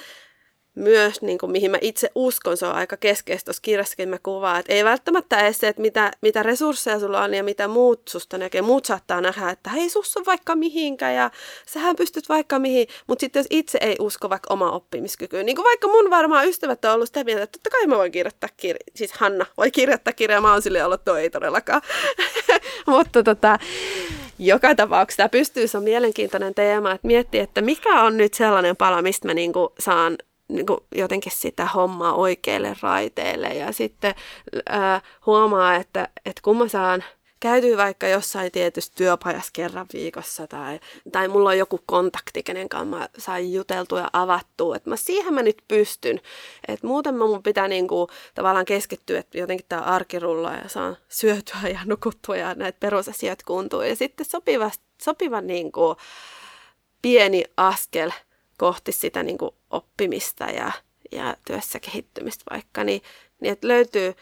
myös, 0.79 1.23
niin 1.23 1.39
kuin, 1.39 1.53
mihin 1.53 1.71
mä 1.71 1.79
itse 1.81 2.11
uskon, 2.15 2.57
se 2.57 2.67
on 2.67 2.75
aika 2.75 2.97
keskeistä 2.97 3.45
tuossa 3.45 3.63
kirjassakin 3.63 4.09
mä 4.09 4.19
kuvaan, 4.23 4.61
että 4.61 4.73
ei 4.73 4.85
välttämättä 4.85 5.41
edes 5.41 5.59
se, 5.59 5.69
että 5.69 5.83
mitä, 5.83 6.11
mitä 6.21 6.43
resursseja 6.43 7.01
sulla 7.01 7.23
on 7.23 7.35
ja 7.35 7.45
mitä 7.45 7.69
muut 7.69 8.09
susta 8.09 8.39
näkee. 8.39 8.63
Muut 8.63 8.85
saattaa 8.85 9.21
nähdä, 9.21 9.51
että 9.51 9.71
hei, 9.71 9.91
sus 9.91 10.17
on 10.17 10.27
vaikka 10.27 10.57
mihinkään 10.57 11.15
ja 11.15 11.31
sähän 11.67 11.97
pystyt 11.97 12.29
vaikka 12.29 12.59
mihin, 12.59 12.87
mutta 13.07 13.21
sitten 13.21 13.41
jos 13.41 13.47
itse 13.51 13.79
ei 13.81 13.97
usko 13.99 14.31
vaikka 14.31 14.55
oma 14.55 14.71
oppimiskykyyn, 14.71 15.47
niin 15.47 15.57
kuin 15.57 15.65
vaikka 15.65 15.89
mun 15.89 16.11
varmaan 16.11 16.49
ystävät 16.49 16.85
on 16.85 16.93
ollut 16.93 17.09
sitä 17.09 17.25
mieltä, 17.25 17.43
että 17.43 17.59
totta 17.59 17.71
kai 17.71 17.87
mä 17.87 17.97
voin 17.97 18.13
kirjoittaa 18.13 18.51
kirja, 18.57 18.81
siis 18.95 19.13
Hanna 19.13 19.47
voi 19.57 19.71
kirjoittaa 19.71 20.13
kirjaa, 20.13 20.41
mä 20.41 20.53
oon 20.53 20.63
sille 20.63 20.85
ollut, 20.85 21.05
toi 21.05 21.21
ei 21.21 21.31
todellakaan. 21.31 21.83
mutta 22.87 23.23
tota, 23.23 23.59
joka 24.39 24.75
tapauksessa 24.75 25.17
tämä 25.17 25.29
pystyy, 25.29 25.69
se 25.69 25.79
on 25.79 25.85
mielenkiintoinen 25.85 26.55
teema, 26.55 26.93
että 26.93 27.07
miettii, 27.07 27.41
että 27.41 27.61
mikä 27.61 28.03
on 28.03 28.17
nyt 28.17 28.35
sellainen 28.35 28.77
pala, 28.77 29.03
mistä 29.03 29.29
mä 29.29 29.35
niinku 29.35 29.73
saan 29.79 30.19
niin 30.49 30.67
kuin 30.67 30.81
jotenkin 30.95 31.33
sitä 31.33 31.67
hommaa 31.67 32.15
oikeille 32.15 32.77
raiteille 32.83 33.49
ja 33.49 33.73
sitten 33.73 34.15
ää, 34.69 35.01
huomaa, 35.27 35.75
että, 35.75 36.09
että 36.27 36.43
kun 36.43 36.57
mä 36.57 36.69
saan 36.69 37.05
käytyy 37.41 37.77
vaikka 37.77 38.09
jossain 38.09 38.53
tietyssä 38.53 38.93
työpajassa 38.97 39.51
kerran 39.53 39.87
viikossa 39.93 40.47
tai, 40.47 40.81
tai 41.13 41.29
mulla 41.29 41.49
on 41.49 41.59
joku 41.59 41.81
kontakti, 41.87 42.43
kenen 42.43 42.69
kanssa 42.69 42.97
mä 42.97 43.09
sain 43.19 43.53
juteltua 43.53 44.01
ja 44.01 44.11
avattua, 44.13 44.77
että 44.77 44.91
mä 44.91 44.97
siihen 44.97 45.35
mä 45.35 45.43
nyt 45.43 45.63
pystyn. 45.69 46.21
Että 46.69 46.87
muuten 46.87 47.15
mä 47.15 47.27
mun 47.27 47.43
pitää 47.43 47.69
niinku 47.69 48.09
tavallaan 48.35 48.65
keskittyä, 48.65 49.19
että 49.19 49.39
jotenkin 49.39 49.67
tämä 49.69 49.83
arki 49.83 50.19
rullaa 50.19 50.55
ja 50.55 50.69
saan 50.69 50.97
syötyä 51.09 51.69
ja 51.73 51.81
nukuttua 51.85 52.37
ja 52.37 52.55
näitä 52.55 52.81
perusasiat 52.81 53.43
kuntuu. 53.43 53.83
Ja 53.83 53.97
sitten 53.97 54.27
sopiva, 54.27 54.71
sopiva 55.03 55.41
niinku 55.41 55.97
pieni 57.03 57.45
askel 57.57 58.11
kohti 58.59 58.93
sitä 58.93 59.23
niinku 59.23 59.55
oppimista 59.71 60.45
ja, 60.45 60.73
ja 61.13 61.37
työssä 61.47 61.81
kehittymistä 61.81 62.45
vaikka, 62.51 62.85
niin, 62.85 63.03
niin 63.41 63.53
että 63.53 63.69
löytyy 63.69 64.15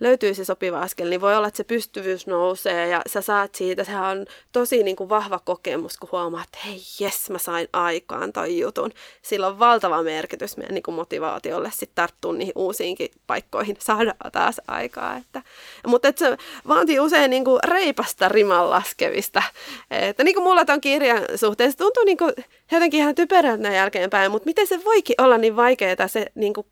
löytyy 0.00 0.34
se 0.34 0.44
sopiva 0.44 0.80
askel, 0.80 1.08
niin 1.08 1.20
voi 1.20 1.36
olla, 1.36 1.48
että 1.48 1.56
se 1.56 1.64
pystyvyys 1.64 2.26
nousee 2.26 2.88
ja 2.88 3.02
sä 3.06 3.20
saat 3.20 3.54
siitä, 3.54 3.84
sehän 3.84 4.18
on 4.18 4.26
tosi 4.52 4.82
niin 4.82 4.96
kuin 4.96 5.08
vahva 5.08 5.40
kokemus, 5.44 5.96
kun 5.96 6.08
huomaat, 6.12 6.44
että 6.44 6.58
hei 6.66 6.80
jes, 7.00 7.30
mä 7.30 7.38
sain 7.38 7.68
aikaan 7.72 8.32
toi 8.32 8.58
jutun. 8.58 8.90
Sillä 9.22 9.46
on 9.46 9.58
valtava 9.58 10.02
merkitys 10.02 10.56
meidän 10.56 10.74
niin 10.74 10.82
kuin 10.82 10.94
motivaatiolle 10.94 11.70
sitten 11.70 11.94
tarttua 11.94 12.32
niihin 12.32 12.52
uusiinkin 12.56 13.10
paikkoihin, 13.26 13.76
saada 13.88 14.14
taas 14.32 14.60
aikaa. 14.68 15.16
Että, 15.16 15.42
mutta 15.86 16.08
että 16.08 16.18
se 16.18 16.36
vaatii 16.68 17.00
usein 17.00 17.30
niin 17.30 17.44
kuin 17.44 17.58
reipasta 17.64 18.28
riman 18.28 18.70
laskevista. 18.70 19.42
Että 19.90 20.24
niin 20.24 20.34
kuin 20.34 20.44
mulla 20.44 20.64
ton 20.64 20.80
kirjan 20.80 21.22
suhteen, 21.36 21.72
se 21.72 21.78
tuntuu 21.78 22.04
niin 22.04 22.18
kuin 22.18 22.32
jotenkin 22.72 23.00
ihan 23.00 23.14
typerältä 23.14 23.68
jälkeenpäin, 23.68 24.30
mutta 24.30 24.46
miten 24.46 24.66
se 24.66 24.84
voikin 24.84 25.14
olla 25.18 25.38
niin 25.38 25.56
vaikeaa 25.56 26.08
se 26.08 26.26
niin 26.34 26.54
kuin 26.54 26.66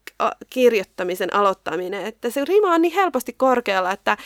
kirjoittamisen 0.50 1.34
aloittaminen, 1.34 2.06
että 2.06 2.30
se 2.30 2.44
rima 2.44 2.74
on 2.74 2.82
niin 2.82 2.92
helposti 3.16 3.32
korkealla, 3.32 3.92
että 3.92 4.16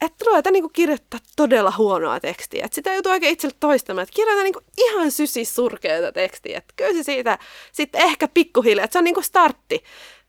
että 0.00 0.24
ruveta 0.26 0.50
niin 0.50 0.72
kirjoittaa 0.72 1.20
todella 1.36 1.72
huonoa 1.78 2.20
tekstiä. 2.20 2.64
Että 2.64 2.74
sitä 2.74 2.92
joutuu 2.92 3.12
oikein 3.12 3.32
itselle 3.32 3.56
toistamaan, 3.60 4.02
että 4.02 4.14
kirjoita 4.14 4.42
niin 4.42 4.54
ihan 4.78 5.10
sysis 5.10 5.54
surkeata 5.54 6.12
tekstiä. 6.12 6.58
Että 6.58 6.74
kyllä 6.76 6.92
se 6.92 7.02
siitä 7.02 7.38
sitten 7.72 8.00
ehkä 8.00 8.28
pikkuhiljaa, 8.28 8.84
että 8.84 8.92
se 8.92 8.98
on 8.98 9.04
niin 9.04 9.24
startti. 9.24 9.84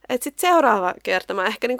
Että 0.08 0.24
sitten 0.24 0.50
seuraava 0.50 0.94
kerta 1.02 1.34
mä 1.34 1.46
ehkä 1.46 1.68
niin 1.68 1.78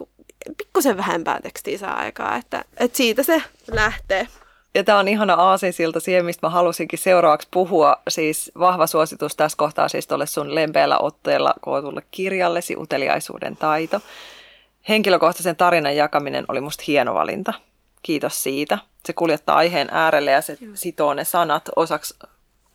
pikkusen 0.59 0.97
vähempää 0.97 1.40
tekstiä 1.40 1.78
saa 1.78 1.95
aikaa, 1.95 2.37
että, 2.37 2.64
että 2.76 2.97
siitä 2.97 3.23
se 3.23 3.43
lähtee. 3.73 4.28
Ja 4.75 4.85
tämä 4.85 4.99
on 4.99 5.09
ihana 5.09 5.35
aasinsilta 5.35 6.00
siihen, 6.00 6.25
mistä 6.25 6.47
mä 6.47 6.50
halusinkin 6.50 6.99
seuraavaksi 6.99 7.49
puhua. 7.50 7.97
Siis 8.09 8.52
vahva 8.59 8.87
suositus 8.87 9.37
tässä 9.37 9.57
kohtaa 9.57 9.88
siis 9.88 10.07
tuolle 10.07 10.26
sun 10.26 10.55
lempeällä 10.55 10.99
otteella 10.99 11.55
kootulle 11.61 12.02
kirjallesi 12.11 12.76
Uteliaisuuden 12.76 13.57
taito. 13.57 14.00
Henkilökohtaisen 14.88 15.57
tarinan 15.57 15.97
jakaminen 15.97 16.45
oli 16.49 16.61
musta 16.61 16.85
hieno 16.87 17.14
valinta. 17.14 17.52
Kiitos 18.02 18.43
siitä. 18.43 18.78
Se 19.07 19.12
kuljettaa 19.12 19.57
aiheen 19.57 19.88
äärelle 19.90 20.31
ja 20.31 20.40
se 20.40 20.59
sitoo 20.75 21.14
ne 21.14 21.25
sanat 21.25 21.69
osaksi 21.76 22.14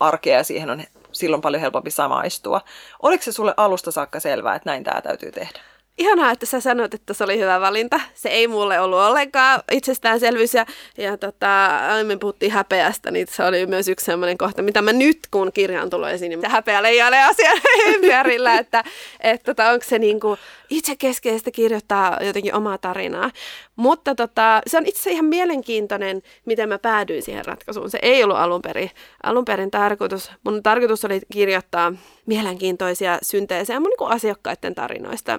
arkea 0.00 0.36
ja 0.36 0.44
siihen 0.44 0.70
on 0.70 0.82
silloin 1.12 1.42
paljon 1.42 1.60
helpompi 1.60 1.90
samaistua. 1.90 2.60
Oliko 3.02 3.22
se 3.22 3.32
sulle 3.32 3.54
alusta 3.56 3.90
saakka 3.90 4.20
selvää, 4.20 4.54
että 4.54 4.70
näin 4.70 4.84
tämä 4.84 5.00
täytyy 5.00 5.32
tehdä? 5.32 5.60
Ihanaa, 5.98 6.30
että 6.30 6.46
sä 6.46 6.60
sanoit, 6.60 6.94
että 6.94 7.14
se 7.14 7.24
oli 7.24 7.38
hyvä 7.38 7.60
valinta. 7.60 8.00
Se 8.14 8.28
ei 8.28 8.48
mulle 8.48 8.80
ollut 8.80 8.98
ollenkaan 8.98 9.62
itsestäänselvyys. 9.70 10.54
Ja, 10.54 10.66
ja 10.98 11.16
tota, 11.16 11.66
aiemmin 11.66 12.18
puhuttiin 12.18 12.52
häpeästä, 12.52 13.10
niin 13.10 13.26
se 13.30 13.44
oli 13.44 13.66
myös 13.66 13.88
yksi 13.88 14.06
sellainen 14.06 14.38
kohta, 14.38 14.62
mitä 14.62 14.82
mä 14.82 14.92
nyt, 14.92 15.18
kun 15.30 15.52
kirjaan 15.52 15.90
tulee 15.90 16.14
esiin, 16.14 16.30
niin 16.30 16.50
häpeä 16.50 16.82
leijailee 16.82 17.24
asian 17.24 17.56
ympärillä, 17.94 18.58
että 18.58 18.84
et, 19.20 19.42
tota, 19.42 19.70
onko 19.70 19.84
se 19.88 19.98
niinku 19.98 20.38
itse 20.72 20.96
keskeistä 20.96 21.50
kirjoittaa 21.50 22.18
jotenkin 22.22 22.54
omaa 22.54 22.78
tarinaa. 22.78 23.30
Mutta 23.76 24.14
tota, 24.14 24.60
se 24.66 24.78
on 24.78 24.86
itse 24.86 25.10
ihan 25.10 25.24
mielenkiintoinen, 25.24 26.22
miten 26.44 26.68
mä 26.68 26.78
päädyin 26.78 27.22
siihen 27.22 27.44
ratkaisuun. 27.44 27.90
Se 27.90 27.98
ei 28.02 28.24
ollut 28.24 28.36
alun 28.36 28.62
perin, 28.62 28.90
alun 29.22 29.44
perin 29.44 29.70
tarkoitus. 29.70 30.30
Mun 30.44 30.62
tarkoitus 30.62 31.04
oli 31.04 31.20
kirjoittaa 31.32 31.92
mielenkiintoisia 32.26 33.18
synteesejä 33.22 33.80
mun 33.80 33.92
niin 33.98 34.10
asiakkaiden 34.10 34.74
tarinoista. 34.74 35.38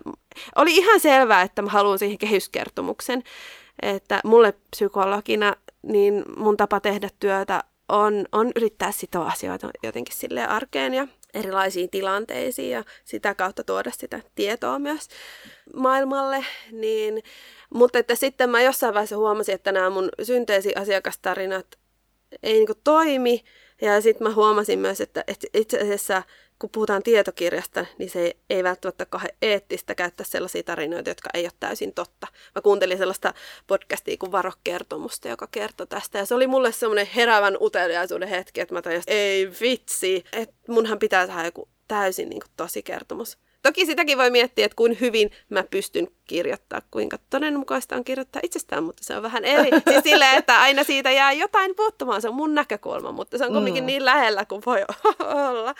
Oli 0.56 0.76
ihan 0.76 1.00
selvää, 1.00 1.42
että 1.42 1.62
mä 1.62 1.70
haluan 1.70 2.00
siihen 2.00 2.18
kehyskertomuksen. 2.18 3.24
Että 3.82 4.22
mulle 4.24 4.54
psykologina 4.70 5.56
niin 5.82 6.24
mun 6.38 6.58
tapa 6.58 6.80
tehdä 6.80 7.10
työtä 7.20 7.64
on, 7.90 8.26
on 8.32 8.52
yrittää 8.56 8.92
sitoa 8.92 9.28
asioita 9.28 9.70
jotenkin 9.84 10.16
sille 10.16 10.46
arkeen 10.46 10.94
ja 10.94 11.08
erilaisiin 11.34 11.90
tilanteisiin 11.90 12.72
ja 12.72 12.84
sitä 13.06 13.36
kautta 13.36 13.64
tuoda 13.64 13.92
sitä 13.92 14.20
tietoa 14.36 14.80
myös 14.80 15.08
maailmalle. 15.76 16.46
Niin, 16.72 17.24
mutta 17.74 18.00
että 18.00 18.16
sitten 18.16 18.50
mä 18.50 18.62
jossain 18.62 18.94
vaiheessa 18.94 19.18
huomasin, 19.18 19.56
että 19.56 19.72
nämä 19.72 19.90
mun 19.90 20.10
synteesiasiakastarinat 20.24 21.80
ei 22.44 22.54
niin 22.54 22.68
toimi. 22.84 23.44
Ja 23.82 24.02
sitten 24.02 24.28
mä 24.28 24.34
huomasin 24.34 24.80
myös, 24.80 25.02
että, 25.02 25.24
itse 25.54 25.80
asiassa 25.80 26.24
kun 26.64 26.70
puhutaan 26.70 27.04
tietokirjasta, 27.04 27.86
niin 27.98 28.10
se 28.10 28.36
ei 28.50 28.64
välttämättä 28.64 29.06
ole 29.12 29.36
eettistä 29.42 29.96
käyttää 29.96 30.26
sellaisia 30.30 30.64
tarinoita, 30.64 31.10
jotka 31.10 31.30
ei 31.34 31.46
ole 31.46 31.52
täysin 31.60 31.94
totta. 31.94 32.28
Mä 32.56 32.62
kuuntelin 32.62 32.98
sellaista 32.98 33.34
podcastia 33.68 34.18
kuin 34.18 34.32
Varokertomusta, 34.32 35.28
joka 35.28 35.48
kertoi 35.52 35.88
tästä. 35.88 36.18
Ja 36.18 36.26
se 36.26 36.36
oli 36.36 36.48
mulle 36.48 36.72
semmoinen 36.72 37.08
herävän 37.16 37.58
uteliaisuuden 37.62 38.30
hetki, 38.30 38.62
että 38.62 38.74
mä 38.74 38.82
tajusin, 38.82 39.00
että 39.00 39.14
ei 39.14 39.52
vitsi, 39.62 40.24
että 40.34 40.56
munhan 40.68 41.00
pitää 41.00 41.28
saada 41.28 41.46
joku 41.46 41.70
täysin 41.88 42.30
niin 42.30 42.42
kuin, 42.42 42.52
tosi 42.58 42.84
kertomus. 42.84 43.38
Toki 43.62 43.86
sitäkin 43.86 44.18
voi 44.18 44.32
miettiä, 44.32 44.66
että 44.66 44.76
kuin 44.76 44.98
hyvin 45.02 45.32
mä 45.50 45.64
pystyn 45.64 46.08
kirjoittaa, 46.28 46.82
kuinka 46.92 47.18
todenmukaista 47.30 47.96
on 47.96 48.04
kirjoittaa 48.04 48.40
itsestään, 48.44 48.84
mutta 48.84 49.04
se 49.04 49.18
on 49.18 49.24
vähän 49.24 49.46
eri. 49.46 49.70
Siis 49.90 50.04
silleen, 50.04 50.38
että 50.38 50.62
aina 50.62 50.84
siitä 50.84 51.12
jää 51.12 51.32
jotain 51.32 51.76
puuttumaan, 51.76 52.22
se 52.22 52.30
on 52.30 52.36
mun 52.36 52.56
näkökulma, 52.56 53.12
mutta 53.12 53.38
se 53.38 53.46
on 53.46 53.52
kuitenkin 53.52 53.84
mm. 53.84 53.88
niin 53.88 54.06
lähellä 54.06 54.46
kuin 54.46 54.62
voi 54.66 54.86
olla. 55.20 55.76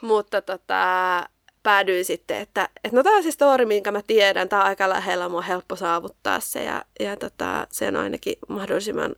Mutta 0.00 0.42
tota, 0.42 0.82
päädyin 1.62 2.04
sitten, 2.04 2.36
että, 2.36 2.68
että 2.84 2.96
no 2.96 3.02
tämä 3.02 3.16
on 3.16 3.22
se 3.22 3.30
story, 3.30 3.66
minkä 3.66 3.92
mä 3.92 4.02
tiedän, 4.06 4.48
tämä 4.48 4.62
on 4.62 4.68
aika 4.68 4.88
lähellä, 4.88 5.28
mun 5.28 5.38
on 5.38 5.44
helppo 5.44 5.76
saavuttaa 5.76 6.40
se 6.40 6.64
ja, 6.64 6.84
ja 7.00 7.16
tota, 7.16 7.66
se 7.72 7.88
on 7.88 7.96
ainakin 7.96 8.34
mahdollisimman 8.48 9.14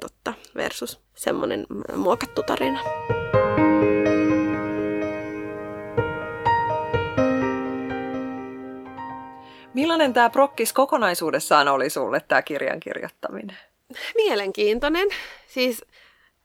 totta 0.00 0.34
versus 0.56 1.00
semmoinen 1.14 1.66
muokattu 1.96 2.42
tarina. 2.42 2.80
Millainen 9.74 10.12
tämä 10.12 10.30
prokkis 10.30 10.72
kokonaisuudessaan 10.72 11.68
oli 11.68 11.90
sulle, 11.90 12.20
tämä 12.20 12.42
kirjan 12.42 12.80
kirjoittaminen? 12.80 13.58
Mielenkiintoinen. 14.14 15.08
Siis 15.46 15.84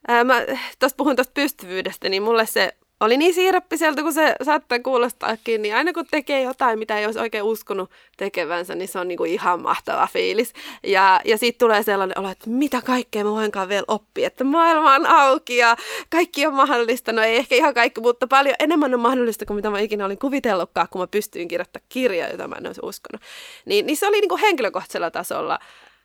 ää, 0.08 0.24
mä 0.24 0.34
tuosta 0.78 0.96
puhun 0.96 1.16
tuosta 1.16 1.32
pystyvyydestä, 1.34 2.08
niin 2.08 2.22
mulle 2.22 2.46
se 2.46 2.72
oli 3.00 3.16
niin 3.16 3.34
siirappiselta 3.34 4.02
kuin 4.02 4.14
se 4.14 4.34
saattaa 4.42 4.78
kuulostaakin, 4.78 5.62
niin 5.62 5.74
aina 5.74 5.92
kun 5.92 6.06
tekee 6.10 6.42
jotain, 6.42 6.78
mitä 6.78 6.98
ei 6.98 7.06
olisi 7.06 7.18
oikein 7.18 7.44
uskonut 7.44 7.90
tekevänsä, 8.16 8.74
niin 8.74 8.88
se 8.88 8.98
on 8.98 9.08
niinku 9.08 9.24
ihan 9.24 9.62
mahtava 9.62 10.08
fiilis. 10.12 10.52
Ja, 10.82 11.20
ja 11.24 11.38
sitten 11.38 11.58
tulee 11.58 11.82
sellainen 11.82 12.18
olo, 12.18 12.30
että 12.30 12.50
mitä 12.50 12.82
kaikkea 12.82 13.24
mä 13.24 13.30
voinkaan 13.30 13.68
vielä 13.68 13.84
oppia, 13.88 14.26
että 14.26 14.44
maailma 14.44 14.94
on 14.94 15.06
auki 15.06 15.56
ja 15.56 15.76
kaikki 16.10 16.46
on 16.46 16.54
mahdollista. 16.54 17.12
No 17.12 17.22
ei 17.22 17.36
ehkä 17.36 17.54
ihan 17.54 17.74
kaikki, 17.74 18.00
mutta 18.00 18.26
paljon 18.26 18.56
enemmän 18.58 18.94
on 18.94 19.00
mahdollista 19.00 19.46
kuin 19.46 19.54
mitä 19.54 19.70
mä 19.70 19.78
ikinä 19.78 20.04
olin 20.04 20.18
kuvitellutkaan, 20.18 20.88
kun 20.90 21.00
mä 21.00 21.06
pystyin 21.06 21.48
kirjoittamaan 21.48 21.86
kirjaa, 21.88 22.28
jota 22.28 22.48
mä 22.48 22.56
en 22.58 22.66
olisi 22.66 22.80
uskonut. 22.84 23.22
Niin, 23.64 23.86
niin 23.86 23.96
se 23.96 24.06
oli 24.06 24.20
niinku 24.20 24.38
henkilökohtaisella 24.42 25.10
tasolla 25.10 25.58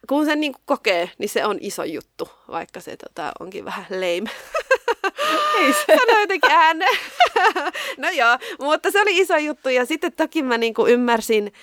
kun 0.10 0.26
sen 0.26 0.42
niin 0.42 0.54
kokee, 0.66 1.12
niin 1.18 1.30
se 1.30 1.46
on 1.46 1.58
iso 1.62 1.84
juttu, 1.84 2.30
vaikka 2.48 2.80
se 2.80 2.98
tota, 2.98 3.32
onkin 3.40 3.66
vähän 3.66 3.86
lame. 3.90 4.30
Sano 5.86 6.20
jotenkin 6.20 6.52
no 7.98 8.10
joo, 8.10 8.38
mutta 8.60 8.92
se 8.92 9.02
oli 9.02 9.18
iso 9.18 9.38
juttu 9.38 9.70
ja 9.70 9.86
sitten 9.86 10.14
toki 10.14 10.44
mä 10.44 10.58
niin 10.58 10.74
kuin 10.74 10.92
ymmärsin, 10.92 11.54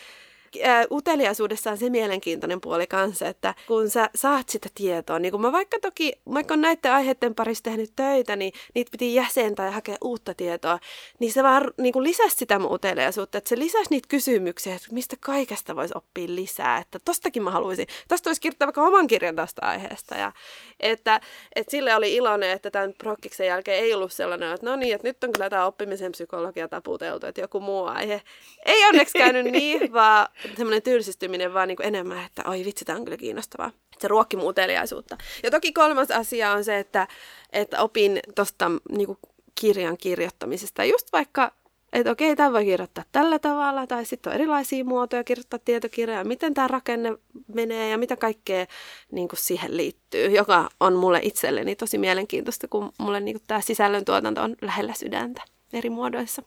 ää, 0.65 0.85
uteliaisuudessa 0.91 1.71
on 1.71 1.79
se 1.79 1.91
mielenkiintoinen 1.91 2.61
puoli 2.61 2.87
kanssa, 2.87 3.29
että 3.29 3.55
kun 3.67 3.91
sä 3.91 4.11
saat 4.15 4.49
sitä 4.49 4.69
tietoa, 4.75 5.19
niin 5.19 5.33
kun 5.33 5.41
mä 5.41 5.53
vaikka 5.53 5.79
toki, 5.83 6.13
vaikka 6.35 6.55
on 6.55 6.61
näiden 6.61 6.93
aiheiden 6.93 7.35
parissa 7.35 7.65
tehnyt 7.65 7.93
töitä, 7.97 8.37
niin 8.37 8.53
niitä 8.75 8.91
piti 8.91 9.15
jäsentää 9.15 9.67
ja 9.67 9.73
hakea 9.73 9.97
uutta 10.01 10.35
tietoa, 10.35 10.79
niin 11.19 11.33
se 11.33 11.43
vaan 11.43 11.71
niin 11.79 11.93
kuin 11.93 12.03
lisäsi 12.03 12.37
sitä 12.37 12.59
mun 12.59 12.73
uteliaisuutta, 12.73 13.39
että 13.39 13.49
se 13.49 13.59
lisäsi 13.59 13.91
niitä 13.91 14.09
kysymyksiä, 14.09 14.75
että 14.75 14.89
mistä 14.91 15.17
kaikesta 15.21 15.77
voisi 15.77 15.95
oppia 15.97 16.27
lisää, 16.29 16.79
että 16.79 16.99
tostakin 17.05 17.43
mä 17.43 17.51
haluaisin, 17.51 17.87
tosta 18.09 18.31
olisi 18.31 18.41
kirjoittaa 18.41 18.67
vaikka 18.67 18.83
oman 18.83 19.07
kirjan 19.07 19.37
tästä 19.37 19.67
aiheesta, 19.67 20.15
ja 20.15 20.33
että, 20.81 21.21
että 21.55 21.71
sille 21.71 21.95
oli 21.95 22.15
iloinen, 22.15 22.51
että 22.51 22.71
tämän 22.71 22.95
prokkiksen 22.99 23.47
jälkeen 23.47 23.85
ei 23.85 23.95
ollut 23.95 24.13
sellainen, 24.13 24.53
että 24.53 24.67
no 24.67 24.77
niin, 24.77 24.95
että 24.95 25.09
nyt 25.09 25.25
on 25.25 25.33
kyllä 25.33 25.51
tämä 25.51 25.67
oppimisen 25.67 26.13
psykologia 26.13 26.69
taputeltu, 26.69 27.27
että 27.27 27.41
joku 27.41 27.61
muu 27.61 27.85
aihe. 27.85 28.23
Ei 28.67 28.85
onneksi 28.85 29.19
käynyt 29.19 29.53
niin, 29.53 29.93
vaan 29.93 30.29
semmoinen 30.57 30.83
tylsistyminen 30.83 31.55
vaan 31.55 31.69
niin 31.69 31.77
kuin 31.77 31.87
enemmän, 31.87 32.25
että 32.25 32.43
oi 32.47 32.65
vitsi, 32.65 32.85
tämä 32.85 32.99
on 32.99 33.05
kyllä 33.05 33.17
kiinnostavaa. 33.17 33.71
Se 33.99 34.09
ruokki 34.09 34.37
uteliaisuutta. 34.37 35.17
Ja 35.43 35.51
toki 35.51 35.73
kolmas 35.73 36.11
asia 36.11 36.53
on 36.53 36.65
se, 36.65 36.79
että, 36.79 37.09
että 37.53 37.83
opin 37.83 38.21
tuosta 38.35 38.71
niin 38.91 39.19
kirjan 39.55 39.97
kirjoittamisesta. 39.97 40.85
Just 40.85 41.13
vaikka 41.13 41.53
että 41.93 42.11
okei, 42.11 42.37
tämä 42.37 42.53
voi 42.53 42.65
kirjoittaa 42.65 43.05
tällä 43.13 43.39
tavalla, 43.39 43.87
tai 43.87 44.05
sitten 44.05 44.31
on 44.31 44.35
erilaisia 44.35 44.85
muotoja 44.85 45.25
kirjoittaa 45.25 45.59
tietokirjaa, 45.65 46.25
miten 46.25 46.55
tämä 46.55 46.69
rakenne 46.69 47.17
menee 47.55 47.91
ja 47.91 47.99
mitä 47.99 48.17
kaikkea 48.17 48.67
niin 49.11 49.29
kuin 49.29 49.41
siihen 49.41 49.77
liittyy, 49.77 50.31
joka 50.31 50.69
on 50.81 50.95
mulle 50.95 51.21
itselleni 51.23 51.77
tosi 51.77 51.99
mielenkiintoista, 51.99 52.69
kun 52.69 52.93
mulle 52.99 53.21
niin 53.21 53.35
kuin 53.35 53.45
tämä 53.47 53.61
sisällöntuotanto 53.61 54.43
on 54.43 54.57
lähellä 54.61 54.95
sydäntä 54.95 55.43
eri 55.73 55.91
muodoissa. 55.91 56.43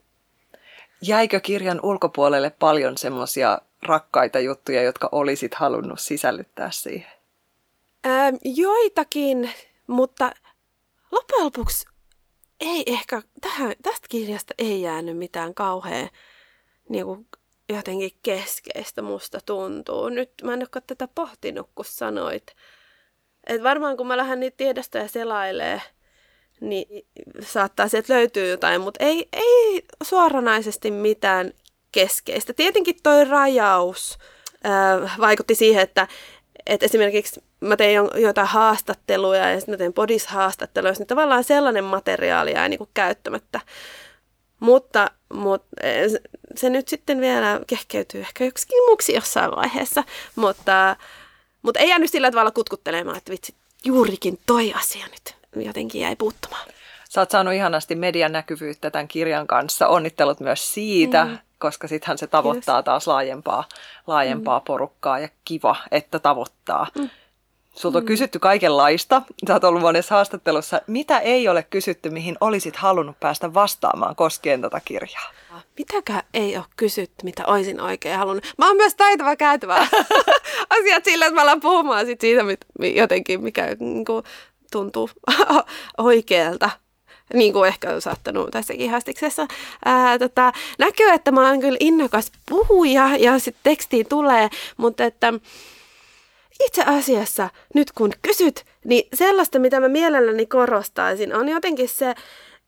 Jäikö 1.01 1.39
kirjan 1.39 1.79
ulkopuolelle 1.83 2.49
paljon 2.49 2.97
semmoisia 2.97 3.59
rakkaita 3.85 4.39
juttuja, 4.39 4.83
jotka 4.83 5.09
olisit 5.11 5.53
halunnut 5.53 5.99
sisällyttää 5.99 6.71
siihen? 6.71 7.11
Ää, 8.03 8.31
joitakin, 8.43 9.51
mutta 9.87 10.31
loppujen 11.11 11.45
lopuksi 11.45 11.85
ei 12.59 12.83
ehkä, 12.87 13.21
tähän, 13.41 13.73
tästä 13.83 14.07
kirjasta 14.09 14.53
ei 14.57 14.81
jäänyt 14.81 15.17
mitään 15.17 15.53
kauhean 15.53 16.09
niin 16.89 17.05
kuin 17.05 17.27
jotenkin 17.69 18.11
keskeistä 18.23 19.01
musta 19.01 19.39
tuntuu. 19.45 20.09
Nyt 20.09 20.31
mä 20.43 20.53
en 20.53 20.59
ole 20.59 20.83
tätä 20.87 21.07
pohtinut, 21.15 21.69
kun 21.75 21.85
sanoit. 21.85 22.55
Et 23.47 23.63
varmaan 23.63 23.97
kun 23.97 24.07
mä 24.07 24.17
lähden 24.17 24.39
niitä 24.39 24.57
tiedostoja 24.57 25.07
selailee, 25.07 25.81
niin 26.61 27.07
saattaa 27.41 27.87
sieltä 27.87 28.13
löytyä 28.13 28.45
jotain, 28.45 28.81
mutta 28.81 29.03
ei, 29.03 29.27
ei 29.33 29.85
suoranaisesti 30.03 30.91
mitään 30.91 31.51
keskeistä. 31.95 32.53
Tietenkin 32.53 32.95
toi 33.03 33.25
rajaus 33.25 34.17
ää, 34.63 35.09
vaikutti 35.19 35.55
siihen, 35.55 35.83
että, 35.83 36.07
että 36.65 36.85
esimerkiksi 36.85 37.43
mä 37.59 37.77
tein 37.77 37.99
jotain 38.15 38.47
haastatteluja 38.47 39.49
ja 39.49 39.59
sitten 39.59 39.73
mä 39.73 39.77
tein 39.77 39.93
podishaastatteluja, 39.93 40.93
niin 40.97 41.07
tavallaan 41.07 41.43
sellainen 41.43 41.83
materiaali 41.83 42.51
jäi 42.51 42.69
niin 42.69 42.79
käyttämättä. 42.93 43.59
Mutta, 44.59 45.11
mutta 45.33 45.67
se 46.55 46.69
nyt 46.69 46.87
sitten 46.87 47.21
vielä 47.21 47.59
kehkeytyy 47.67 48.21
ehkä 48.21 48.45
joksikin 48.45 48.83
muuksi 48.89 49.13
jossain 49.13 49.51
vaiheessa, 49.51 50.03
mutta, 50.35 50.95
mutta 51.61 51.79
ei 51.79 51.89
jäänyt 51.89 52.11
sillä 52.11 52.31
tavalla 52.31 52.51
kutkuttelemaan, 52.51 53.17
että 53.17 53.31
vitsi, 53.31 53.55
juurikin 53.83 54.39
toi 54.45 54.73
asia 54.73 55.05
nyt 55.07 55.35
jotenkin 55.65 56.01
jäi 56.01 56.15
puuttumaan. 56.15 56.67
Sä 57.09 57.21
oot 57.21 57.31
saanut 57.31 57.53
ihanasti 57.53 57.95
median 57.95 58.31
näkyvyyttä 58.31 58.91
tämän 58.91 59.07
kirjan 59.07 59.47
kanssa. 59.47 59.87
Onnittelut 59.87 60.39
myös 60.39 60.73
siitä, 60.73 61.25
mm. 61.25 61.37
Koska 61.65 61.87
sittenhän 61.87 62.17
se 62.17 62.27
tavoittaa 62.27 62.75
Kiitos. 62.75 62.85
taas 62.85 63.07
laajempaa, 63.07 63.63
laajempaa 64.07 64.59
mm. 64.59 64.63
porukkaa 64.63 65.19
ja 65.19 65.29
kiva, 65.45 65.75
että 65.91 66.19
tavoittaa. 66.19 66.87
Mm. 66.97 67.09
Sulta 67.75 67.97
on 67.97 68.03
mm. 68.03 68.07
kysytty 68.07 68.39
kaikenlaista. 68.39 69.21
Sä 69.47 69.53
oot 69.53 69.63
ollut 69.63 69.81
monessa 69.81 70.15
haastattelussa. 70.15 70.81
Mitä 70.87 71.19
ei 71.19 71.47
ole 71.47 71.63
kysytty, 71.63 72.09
mihin 72.09 72.37
olisit 72.41 72.75
halunnut 72.75 73.19
päästä 73.19 73.53
vastaamaan 73.53 74.15
koskien 74.15 74.61
tätä 74.61 74.81
kirjaa? 74.85 75.31
Mitäkään 75.77 76.23
ei 76.33 76.57
ole 76.57 76.65
kysytty, 76.77 77.25
mitä 77.25 77.43
olisin 77.47 77.81
oikein 77.81 78.17
halunnut. 78.17 78.53
Mä 78.57 78.67
oon 78.67 78.77
myös 78.77 78.95
taitava 78.95 79.35
käytävä 79.35 79.75
asiat 80.79 81.03
sillä, 81.03 81.25
että 81.25 81.35
mä 81.35 81.41
alan 81.41 81.59
puhumaan 81.59 82.05
sit 82.05 82.21
siitä 82.21 82.43
mit, 82.43 82.65
jotenkin, 82.95 83.43
mikä 83.43 83.75
niin 83.79 84.05
kuin, 84.05 84.23
tuntuu 84.71 85.09
oikealta 85.97 86.69
niin 87.33 87.53
kuin 87.53 87.67
ehkä 87.67 87.93
on 87.93 88.01
saattanut 88.01 88.51
tässäkin 88.51 88.91
haastiksessa 88.91 89.47
ää, 89.85 90.19
tota, 90.19 90.51
näkyy, 90.79 91.09
että 91.09 91.31
mä 91.31 91.49
oon 91.49 91.59
kyllä 91.59 91.77
innokas 91.79 92.31
puhuja 92.49 93.09
ja 93.19 93.39
sitten 93.39 93.63
tekstiin 93.63 94.05
tulee, 94.09 94.49
mutta 94.77 95.03
että 95.03 95.33
itse 96.65 96.83
asiassa 96.83 97.49
nyt 97.75 97.91
kun 97.91 98.11
kysyt, 98.21 98.65
niin 98.85 99.07
sellaista, 99.13 99.59
mitä 99.59 99.79
mä 99.79 99.87
mielelläni 99.87 100.45
korostaisin, 100.45 101.35
on 101.35 101.49
jotenkin 101.49 101.89
se 101.89 102.15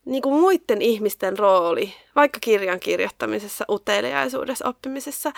niin 0.06 0.22
kuin 0.22 0.40
muiden 0.40 0.82
ihmisten 0.82 1.38
rooli, 1.38 1.94
vaikka 2.16 2.40
kirjan 2.42 2.80
kirjoittamisessa, 2.80 3.66
uteliaisuudessa, 3.70 4.70
oppimisessa. 4.70 5.32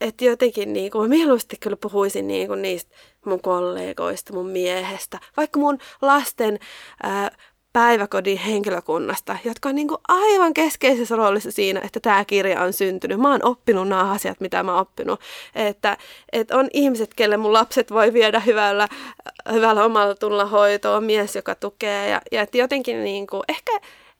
Että 0.00 0.24
jotenkin 0.24 0.72
niin 0.72 0.90
kuin, 0.90 1.10
mieluusti 1.10 1.56
kyllä 1.60 1.76
puhuisin 1.76 2.28
niin 2.28 2.48
kuin 2.48 2.62
niistä 2.62 2.96
mun 3.26 3.40
kollegoista, 3.40 4.32
mun 4.32 4.50
miehestä, 4.50 5.18
vaikka 5.36 5.60
mun 5.60 5.78
lasten 6.02 6.58
ää, 7.02 7.30
päiväkodin 7.72 8.38
henkilökunnasta, 8.38 9.36
jotka 9.44 9.68
on 9.68 9.74
niin 9.74 9.88
kuin 9.88 10.00
aivan 10.08 10.54
keskeisessä 10.54 11.16
roolissa 11.16 11.50
siinä, 11.50 11.80
että 11.84 12.00
tämä 12.00 12.24
kirja 12.24 12.62
on 12.62 12.72
syntynyt. 12.72 13.20
Mä 13.20 13.30
oon 13.30 13.44
oppinut 13.44 13.88
nämä 13.88 14.10
asiat, 14.10 14.40
mitä 14.40 14.62
mä 14.62 14.72
oon 14.72 14.80
oppinut. 14.80 15.20
Että, 15.54 15.96
että 16.32 16.56
on 16.56 16.68
ihmiset, 16.72 17.14
kelle 17.14 17.36
mun 17.36 17.52
lapset 17.52 17.90
voi 17.90 18.12
viedä 18.12 18.40
hyvällä, 18.40 18.88
hyvällä 19.52 19.84
omalla 19.84 20.14
tulla 20.14 20.44
hoitoa, 20.44 21.00
mies, 21.00 21.36
joka 21.36 21.54
tukee. 21.54 22.08
Ja, 22.08 22.20
ja 22.32 22.42
että 22.42 22.58
jotenkin 22.58 23.04
niin 23.04 23.26
kuin, 23.26 23.42
ehkä, 23.48 23.72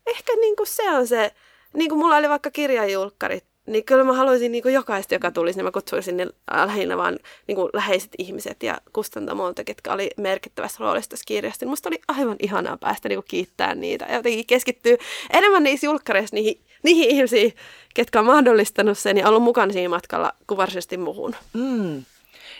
ehkä 0.06 0.32
niin 0.40 0.56
kuin 0.56 0.66
se 0.66 0.90
on 0.90 1.06
se, 1.06 1.32
niin 1.74 1.88
kuin 1.88 1.98
mulla 1.98 2.16
oli 2.16 2.28
vaikka 2.28 2.50
kirjajulkkarit 2.50 3.49
niin 3.72 3.84
kyllä 3.84 4.04
mä 4.04 4.12
haluaisin 4.12 4.52
niin 4.52 4.72
jokaista, 4.72 5.14
joka 5.14 5.30
tulisi, 5.30 5.58
niin 5.58 5.64
mä 5.64 5.70
kutsuisin 5.70 6.16
ne 6.16 6.26
lähinnä 6.66 6.96
vaan 6.96 7.18
niin 7.46 7.56
kuin 7.56 7.70
läheiset 7.72 8.10
ihmiset 8.18 8.62
ja 8.62 8.78
kustantamolta, 8.92 9.64
ketkä 9.64 9.92
oli 9.92 10.10
merkittävässä 10.16 10.76
roolissa 10.80 11.10
tässä 11.10 11.24
kirjassa. 11.26 11.66
Musta 11.66 11.88
oli 11.88 12.00
aivan 12.08 12.36
ihanaa 12.38 12.76
päästä 12.76 13.08
niin 13.08 13.16
kuin 13.16 13.28
kiittää 13.28 13.74
niitä 13.74 14.06
ja 14.08 14.14
jotenkin 14.14 14.46
keskittyä 14.46 14.96
enemmän 15.30 15.62
niissä 15.62 15.86
julkkareissa 15.86 16.36
niihin, 16.36 16.60
niihin 16.82 17.10
ihmisiin, 17.10 17.54
ketkä 17.94 18.20
on 18.20 18.26
mahdollistanut 18.26 18.98
sen 18.98 19.16
ja 19.16 19.28
ollut 19.28 19.42
mukana 19.42 19.72
siinä 19.72 19.88
matkalla 19.88 20.32
kuin 20.46 20.58
muuhun. 20.98 21.34
Mm. 21.52 22.04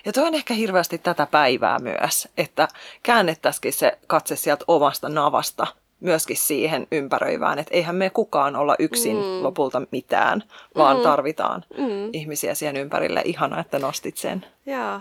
Ja 0.05 0.13
toi 0.13 0.27
on 0.27 0.35
ehkä 0.35 0.55
hirveästi 0.55 0.99
tätä 0.99 1.27
päivää 1.27 1.79
myös, 1.79 2.29
että 2.37 2.69
käännettäisikin 3.03 3.73
se 3.73 3.99
katse 4.07 4.37
sieltä 4.37 4.65
omasta 4.69 5.09
navasta 5.09 5.67
myöskin 6.01 6.37
siihen 6.37 6.87
ympäröivään, 6.93 7.59
että 7.59 7.75
eihän 7.75 7.97
me 7.97 8.11
kukaan 8.11 8.57
olla 8.57 8.75
yksin 8.79 9.17
mm. 9.17 9.43
lopulta 9.43 9.83
mitään, 9.91 10.43
vaan 10.77 10.97
mm. 10.97 11.03
tarvitaan 11.03 11.65
mm. 11.79 12.11
ihmisiä 12.13 12.55
siihen 12.55 12.77
ympärille. 12.77 13.23
Ihana, 13.25 13.61
että 13.61 13.79
nostit 13.79 14.17
sen. 14.17 14.47
Joo. 14.67 15.01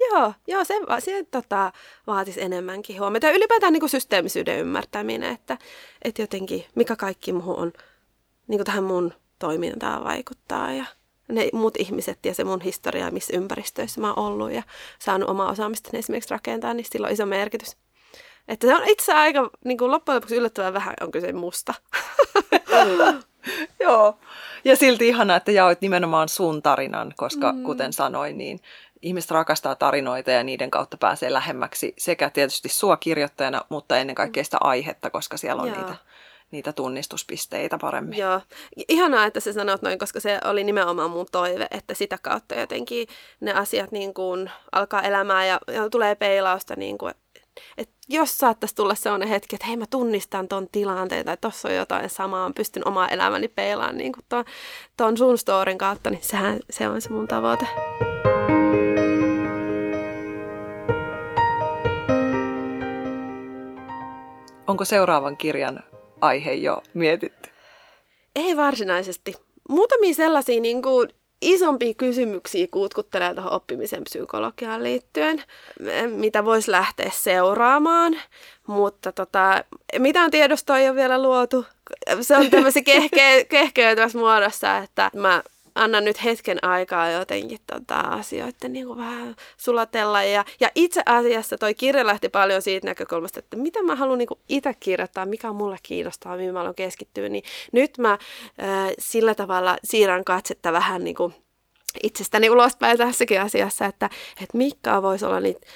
Joo, 0.00 0.32
joo 0.46 0.64
se, 0.64 0.74
se 0.98 1.24
tota, 1.30 1.72
vaatisi 2.06 2.42
enemmänkin 2.42 3.00
huomiota. 3.00 3.26
Ja 3.26 3.32
ylipäätään 3.32 3.72
niin 3.72 3.80
kuin 3.80 3.90
systeemisyyden 3.90 4.58
ymmärtäminen, 4.58 5.32
että, 5.32 5.58
että 6.02 6.22
jotenkin 6.22 6.64
mikä 6.74 6.96
kaikki 6.96 7.32
muuhun 7.32 7.56
on, 7.56 7.72
niin 8.48 8.58
kuin 8.58 8.64
tähän 8.64 8.84
mun 8.84 9.14
toimintaan 9.38 10.04
vaikuttaa 10.04 10.72
ja 10.72 10.84
ne 11.28 11.48
muut 11.52 11.76
ihmiset 11.76 12.18
ja 12.26 12.34
se 12.34 12.44
mun 12.44 12.60
historia, 12.60 13.10
missä 13.10 13.36
ympäristöissä 13.36 14.00
mä 14.00 14.14
oon 14.14 14.26
ollut 14.26 14.52
ja 14.52 14.62
saanut 14.98 15.30
omaa 15.30 15.50
osaamista 15.50 15.90
esimerkiksi 15.92 16.30
rakentaa, 16.30 16.74
niin 16.74 16.86
sillä 16.90 17.06
on 17.06 17.12
iso 17.12 17.26
merkitys. 17.26 17.76
Että 18.48 18.66
se 18.66 18.74
on 18.74 18.82
itse 18.86 19.12
aika, 19.12 19.50
niin 19.64 19.78
kuin 19.78 19.90
loppujen 19.90 20.16
lopuksi 20.16 20.36
yllättävän 20.36 20.74
vähän 20.74 20.94
on 21.00 21.10
kyse 21.10 21.32
musta. 21.32 21.74
Joo. 23.80 24.18
Ja 24.64 24.76
silti 24.76 25.08
ihana, 25.08 25.36
että 25.36 25.52
jaoit 25.52 25.80
nimenomaan 25.80 26.28
sun 26.28 26.62
tarinan, 26.62 27.14
koska 27.16 27.52
mm. 27.52 27.62
kuten 27.62 27.92
sanoin, 27.92 28.38
niin 28.38 28.60
ihmiset 29.02 29.30
rakastaa 29.30 29.74
tarinoita 29.74 30.30
ja 30.30 30.44
niiden 30.44 30.70
kautta 30.70 30.96
pääsee 30.96 31.32
lähemmäksi 31.32 31.94
sekä 31.98 32.30
tietysti 32.30 32.68
sua 32.68 32.96
kirjoittajana, 32.96 33.62
mutta 33.68 33.96
ennen 33.96 34.14
kaikkea 34.16 34.44
sitä 34.44 34.56
aihetta, 34.60 35.10
koska 35.10 35.36
siellä 35.36 35.62
on 35.62 35.72
niitä, 35.72 35.96
niitä 36.50 36.72
tunnistuspisteitä 36.72 37.78
paremmin. 37.80 38.18
Joo. 38.18 38.40
Ihanaa, 38.88 39.24
että 39.24 39.40
sä 39.40 39.52
sanot 39.52 39.82
noin, 39.82 39.98
koska 39.98 40.20
se 40.20 40.38
oli 40.44 40.64
nimenomaan 40.64 41.10
mun 41.10 41.26
toive, 41.32 41.66
että 41.70 41.94
sitä 41.94 42.18
kautta 42.22 42.54
jotenkin 42.54 43.08
ne 43.40 43.52
asiat 43.52 43.92
niin 43.92 44.14
kuin 44.14 44.50
alkaa 44.72 45.02
elämään 45.02 45.48
ja, 45.48 45.60
ja 45.66 45.90
tulee 45.90 46.14
peilausta, 46.14 46.74
niin 46.76 46.98
kuin, 46.98 47.14
että 47.78 47.94
jos 48.08 48.38
saattaisi 48.38 48.74
tulla 48.74 48.94
sellainen 48.94 49.28
hetki, 49.28 49.56
että 49.56 49.66
hei 49.66 49.76
mä 49.76 49.84
tunnistan 49.90 50.48
ton 50.48 50.68
tilanteen 50.72 51.26
tai 51.26 51.36
tossa 51.36 51.68
on 51.68 51.74
jotain 51.74 52.10
samaa, 52.10 52.50
pystyn 52.56 52.88
omaa 52.88 53.08
elämäni 53.08 53.48
peilaan 53.48 53.96
niin 53.96 54.12
kuin 54.12 54.24
ton, 54.28 54.44
ton 54.96 55.16
sun 55.16 55.38
storin 55.38 55.78
kautta, 55.78 56.10
niin 56.10 56.22
sehän, 56.22 56.60
se 56.70 56.88
on 56.88 57.00
se 57.00 57.10
mun 57.10 57.28
tavoite. 57.28 57.66
Onko 64.66 64.84
seuraavan 64.84 65.36
kirjan 65.36 65.80
aihe 66.20 66.52
jo 66.52 66.82
mietitty? 66.94 67.50
Ei 68.36 68.56
varsinaisesti. 68.56 69.34
Muutamia 69.68 70.14
sellaisia 70.14 70.60
niin 70.60 70.82
kuin 70.82 71.08
isompia 71.40 71.94
kysymyksiä 71.94 72.66
kuutkuttelee 72.70 73.34
tuohon 73.34 73.52
oppimisen 73.52 74.04
psykologiaan 74.04 74.82
liittyen, 74.84 75.42
mitä 76.06 76.44
voisi 76.44 76.70
lähteä 76.70 77.10
seuraamaan. 77.14 78.16
Mutta 78.66 79.12
tota, 79.12 79.64
mitään 79.98 80.30
tiedostoa 80.30 80.78
ei 80.78 80.88
ole 80.88 80.96
vielä 80.96 81.22
luotu. 81.22 81.66
Se 82.20 82.36
on 82.36 82.50
tämmöisen 82.50 82.84
kehke- 82.90 83.44
kehkeytyvässä 83.48 84.18
muodossa, 84.18 84.78
että 84.78 85.10
mä 85.14 85.42
annan 85.74 86.04
nyt 86.04 86.24
hetken 86.24 86.64
aikaa 86.64 87.10
jotenkin 87.10 87.58
tota, 87.66 88.00
asioiden 88.00 88.72
niin 88.72 88.86
kuin 88.86 88.98
vähän 88.98 89.36
sulatella. 89.56 90.22
Ja, 90.22 90.44
ja 90.60 90.70
itse 90.74 91.02
asiassa 91.06 91.58
toi 91.58 91.74
kirja 91.74 92.06
lähti 92.06 92.28
paljon 92.28 92.62
siitä 92.62 92.86
näkökulmasta, 92.86 93.38
että 93.38 93.56
mitä 93.56 93.82
mä 93.82 93.96
haluan 93.96 94.18
niin 94.18 94.28
itse 94.48 94.74
kirjoittaa, 94.80 95.26
mikä 95.26 95.52
mulle 95.52 95.76
kiinnostaa, 95.82 96.36
mihin 96.36 96.52
mä 96.52 96.58
haluan 96.58 96.74
keskittyä. 96.74 97.28
Niin 97.28 97.44
nyt 97.72 97.98
mä 97.98 98.12
äh, 98.12 98.18
sillä 98.98 99.34
tavalla 99.34 99.76
siirrän 99.84 100.24
katsetta 100.24 100.72
vähän 100.72 101.04
niin 101.04 101.16
kuin 101.16 101.34
itsestäni 102.02 102.50
ulospäin 102.50 102.98
tässäkin 102.98 103.40
asiassa, 103.40 103.86
että, 103.86 104.10
että 104.42 104.58
mikä 104.58 105.02
voisi 105.02 105.24
olla 105.24 105.40
niitä 105.40 105.66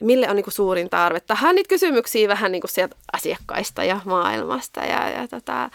mille 0.00 0.30
on 0.30 0.36
niinku 0.36 0.50
suurin 0.50 0.90
tarve. 0.90 1.20
Tähän 1.20 1.54
niitä 1.54 1.68
kysymyksiä 1.68 2.28
vähän 2.28 2.52
niinku 2.52 2.66
sieltä 2.66 2.96
asiakkaista 3.12 3.84
ja 3.84 4.00
maailmasta 4.04 4.80
ja, 4.80 5.10
ja 5.10 5.28
tota, 5.28 5.70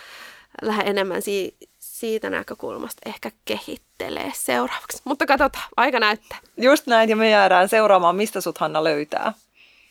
lähden 0.61 0.87
enemmän 0.87 1.21
si- 1.21 1.55
siitä 1.99 2.29
näkökulmasta 2.29 3.09
ehkä 3.09 3.31
kehittelee 3.45 4.31
seuraavaksi. 4.35 5.01
Mutta 5.03 5.25
katsotaan, 5.25 5.69
aika 5.77 5.99
näyttää. 5.99 6.37
Just 6.57 6.87
näin, 6.87 7.09
ja 7.09 7.15
me 7.15 7.29
jäädään 7.29 7.69
seuraamaan, 7.69 8.15
mistä 8.15 8.41
sut 8.41 8.57
Hanna 8.57 8.83
löytää. 8.83 9.33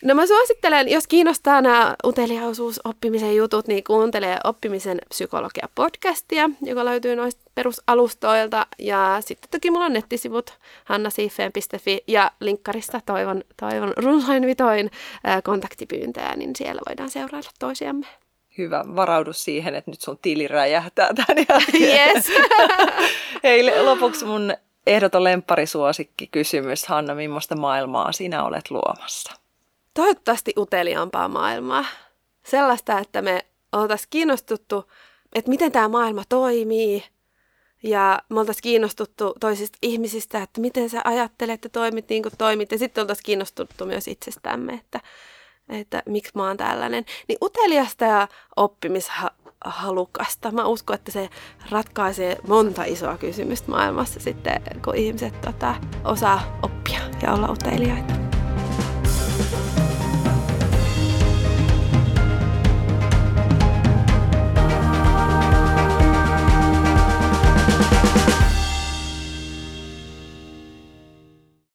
No 0.04 0.14
mä 0.14 0.26
suosittelen, 0.26 0.88
jos 0.88 1.06
kiinnostaa 1.06 1.60
nämä 1.60 1.94
uteliaisuus 2.06 2.80
oppimisen 2.84 3.36
jutut, 3.36 3.66
niin 3.68 3.84
kuuntelee 3.84 4.38
oppimisen 4.44 4.98
psykologia 5.08 5.68
podcastia, 5.74 6.50
joka 6.62 6.84
löytyy 6.84 7.16
noista 7.16 7.42
perusalustoilta. 7.54 8.66
Ja 8.78 9.16
sitten 9.20 9.50
toki 9.50 9.70
mulla 9.70 9.84
on 9.84 9.92
nettisivut 9.92 10.58
hannasiifeen.fi 10.84 12.04
ja 12.06 12.30
linkkarista 12.40 13.00
toivon, 13.06 13.42
toivon 13.60 13.92
runsain 13.96 14.46
vitoin 14.46 14.90
kontaktipyyntöjä, 15.44 16.36
niin 16.36 16.56
siellä 16.56 16.82
voidaan 16.88 17.10
seurailla 17.10 17.50
toisiamme 17.58 18.06
hyvä, 18.58 18.84
varaudu 18.96 19.32
siihen, 19.32 19.74
että 19.74 19.90
nyt 19.90 20.00
sun 20.00 20.18
tili 20.22 20.48
räjähtää 20.48 21.08
tämän 21.14 21.46
jälkeen. 21.48 22.16
Yes. 22.16 22.26
Hei, 23.44 23.82
lopuksi 23.82 24.24
mun 24.24 24.54
ehdoton 24.86 25.24
lempparisuosikki 25.24 26.26
kysymys, 26.26 26.86
Hanna, 26.86 27.14
millaista 27.14 27.56
maailmaa 27.56 28.12
sinä 28.12 28.44
olet 28.44 28.70
luomassa? 28.70 29.32
Toivottavasti 29.94 30.52
uteliaampaa 30.58 31.28
maailmaa. 31.28 31.84
Sellaista, 32.42 32.98
että 32.98 33.22
me 33.22 33.44
oltaisiin 33.72 34.08
kiinnostuttu, 34.10 34.90
että 35.32 35.50
miten 35.50 35.72
tämä 35.72 35.88
maailma 35.88 36.22
toimii, 36.28 37.04
ja 37.84 38.22
me 38.28 38.40
oltaisiin 38.40 38.62
kiinnostuttu 38.62 39.34
toisista 39.40 39.78
ihmisistä, 39.82 40.42
että 40.42 40.60
miten 40.60 40.90
sä 40.90 41.00
ajattelet 41.04 41.64
ja 41.64 41.70
toimit 41.70 42.08
niin 42.08 42.22
kuin 42.22 42.32
toimit. 42.38 42.72
Ja 42.72 42.78
sitten 42.78 43.02
oltaisiin 43.02 43.24
kiinnostuttu 43.24 43.86
myös 43.86 44.08
itsestämme, 44.08 44.72
että 44.72 45.00
että 45.68 46.02
miksi 46.06 46.32
mä 46.34 46.46
oon 46.46 46.56
tällainen. 46.56 47.04
Niin 47.28 47.38
uteliasta 47.42 48.04
ja 48.04 48.28
oppimishalukasta. 48.56 50.50
Mä 50.50 50.64
uskon, 50.64 50.94
että 50.94 51.12
se 51.12 51.28
ratkaisee 51.70 52.36
monta 52.48 52.84
isoa 52.84 53.18
kysymystä 53.18 53.70
maailmassa 53.70 54.20
sitten, 54.20 54.62
kun 54.84 54.96
ihmiset 54.96 55.40
tota, 55.40 55.74
osaa 56.04 56.58
oppia 56.62 57.00
ja 57.22 57.32
olla 57.32 57.50
uteliaita. 57.50 58.14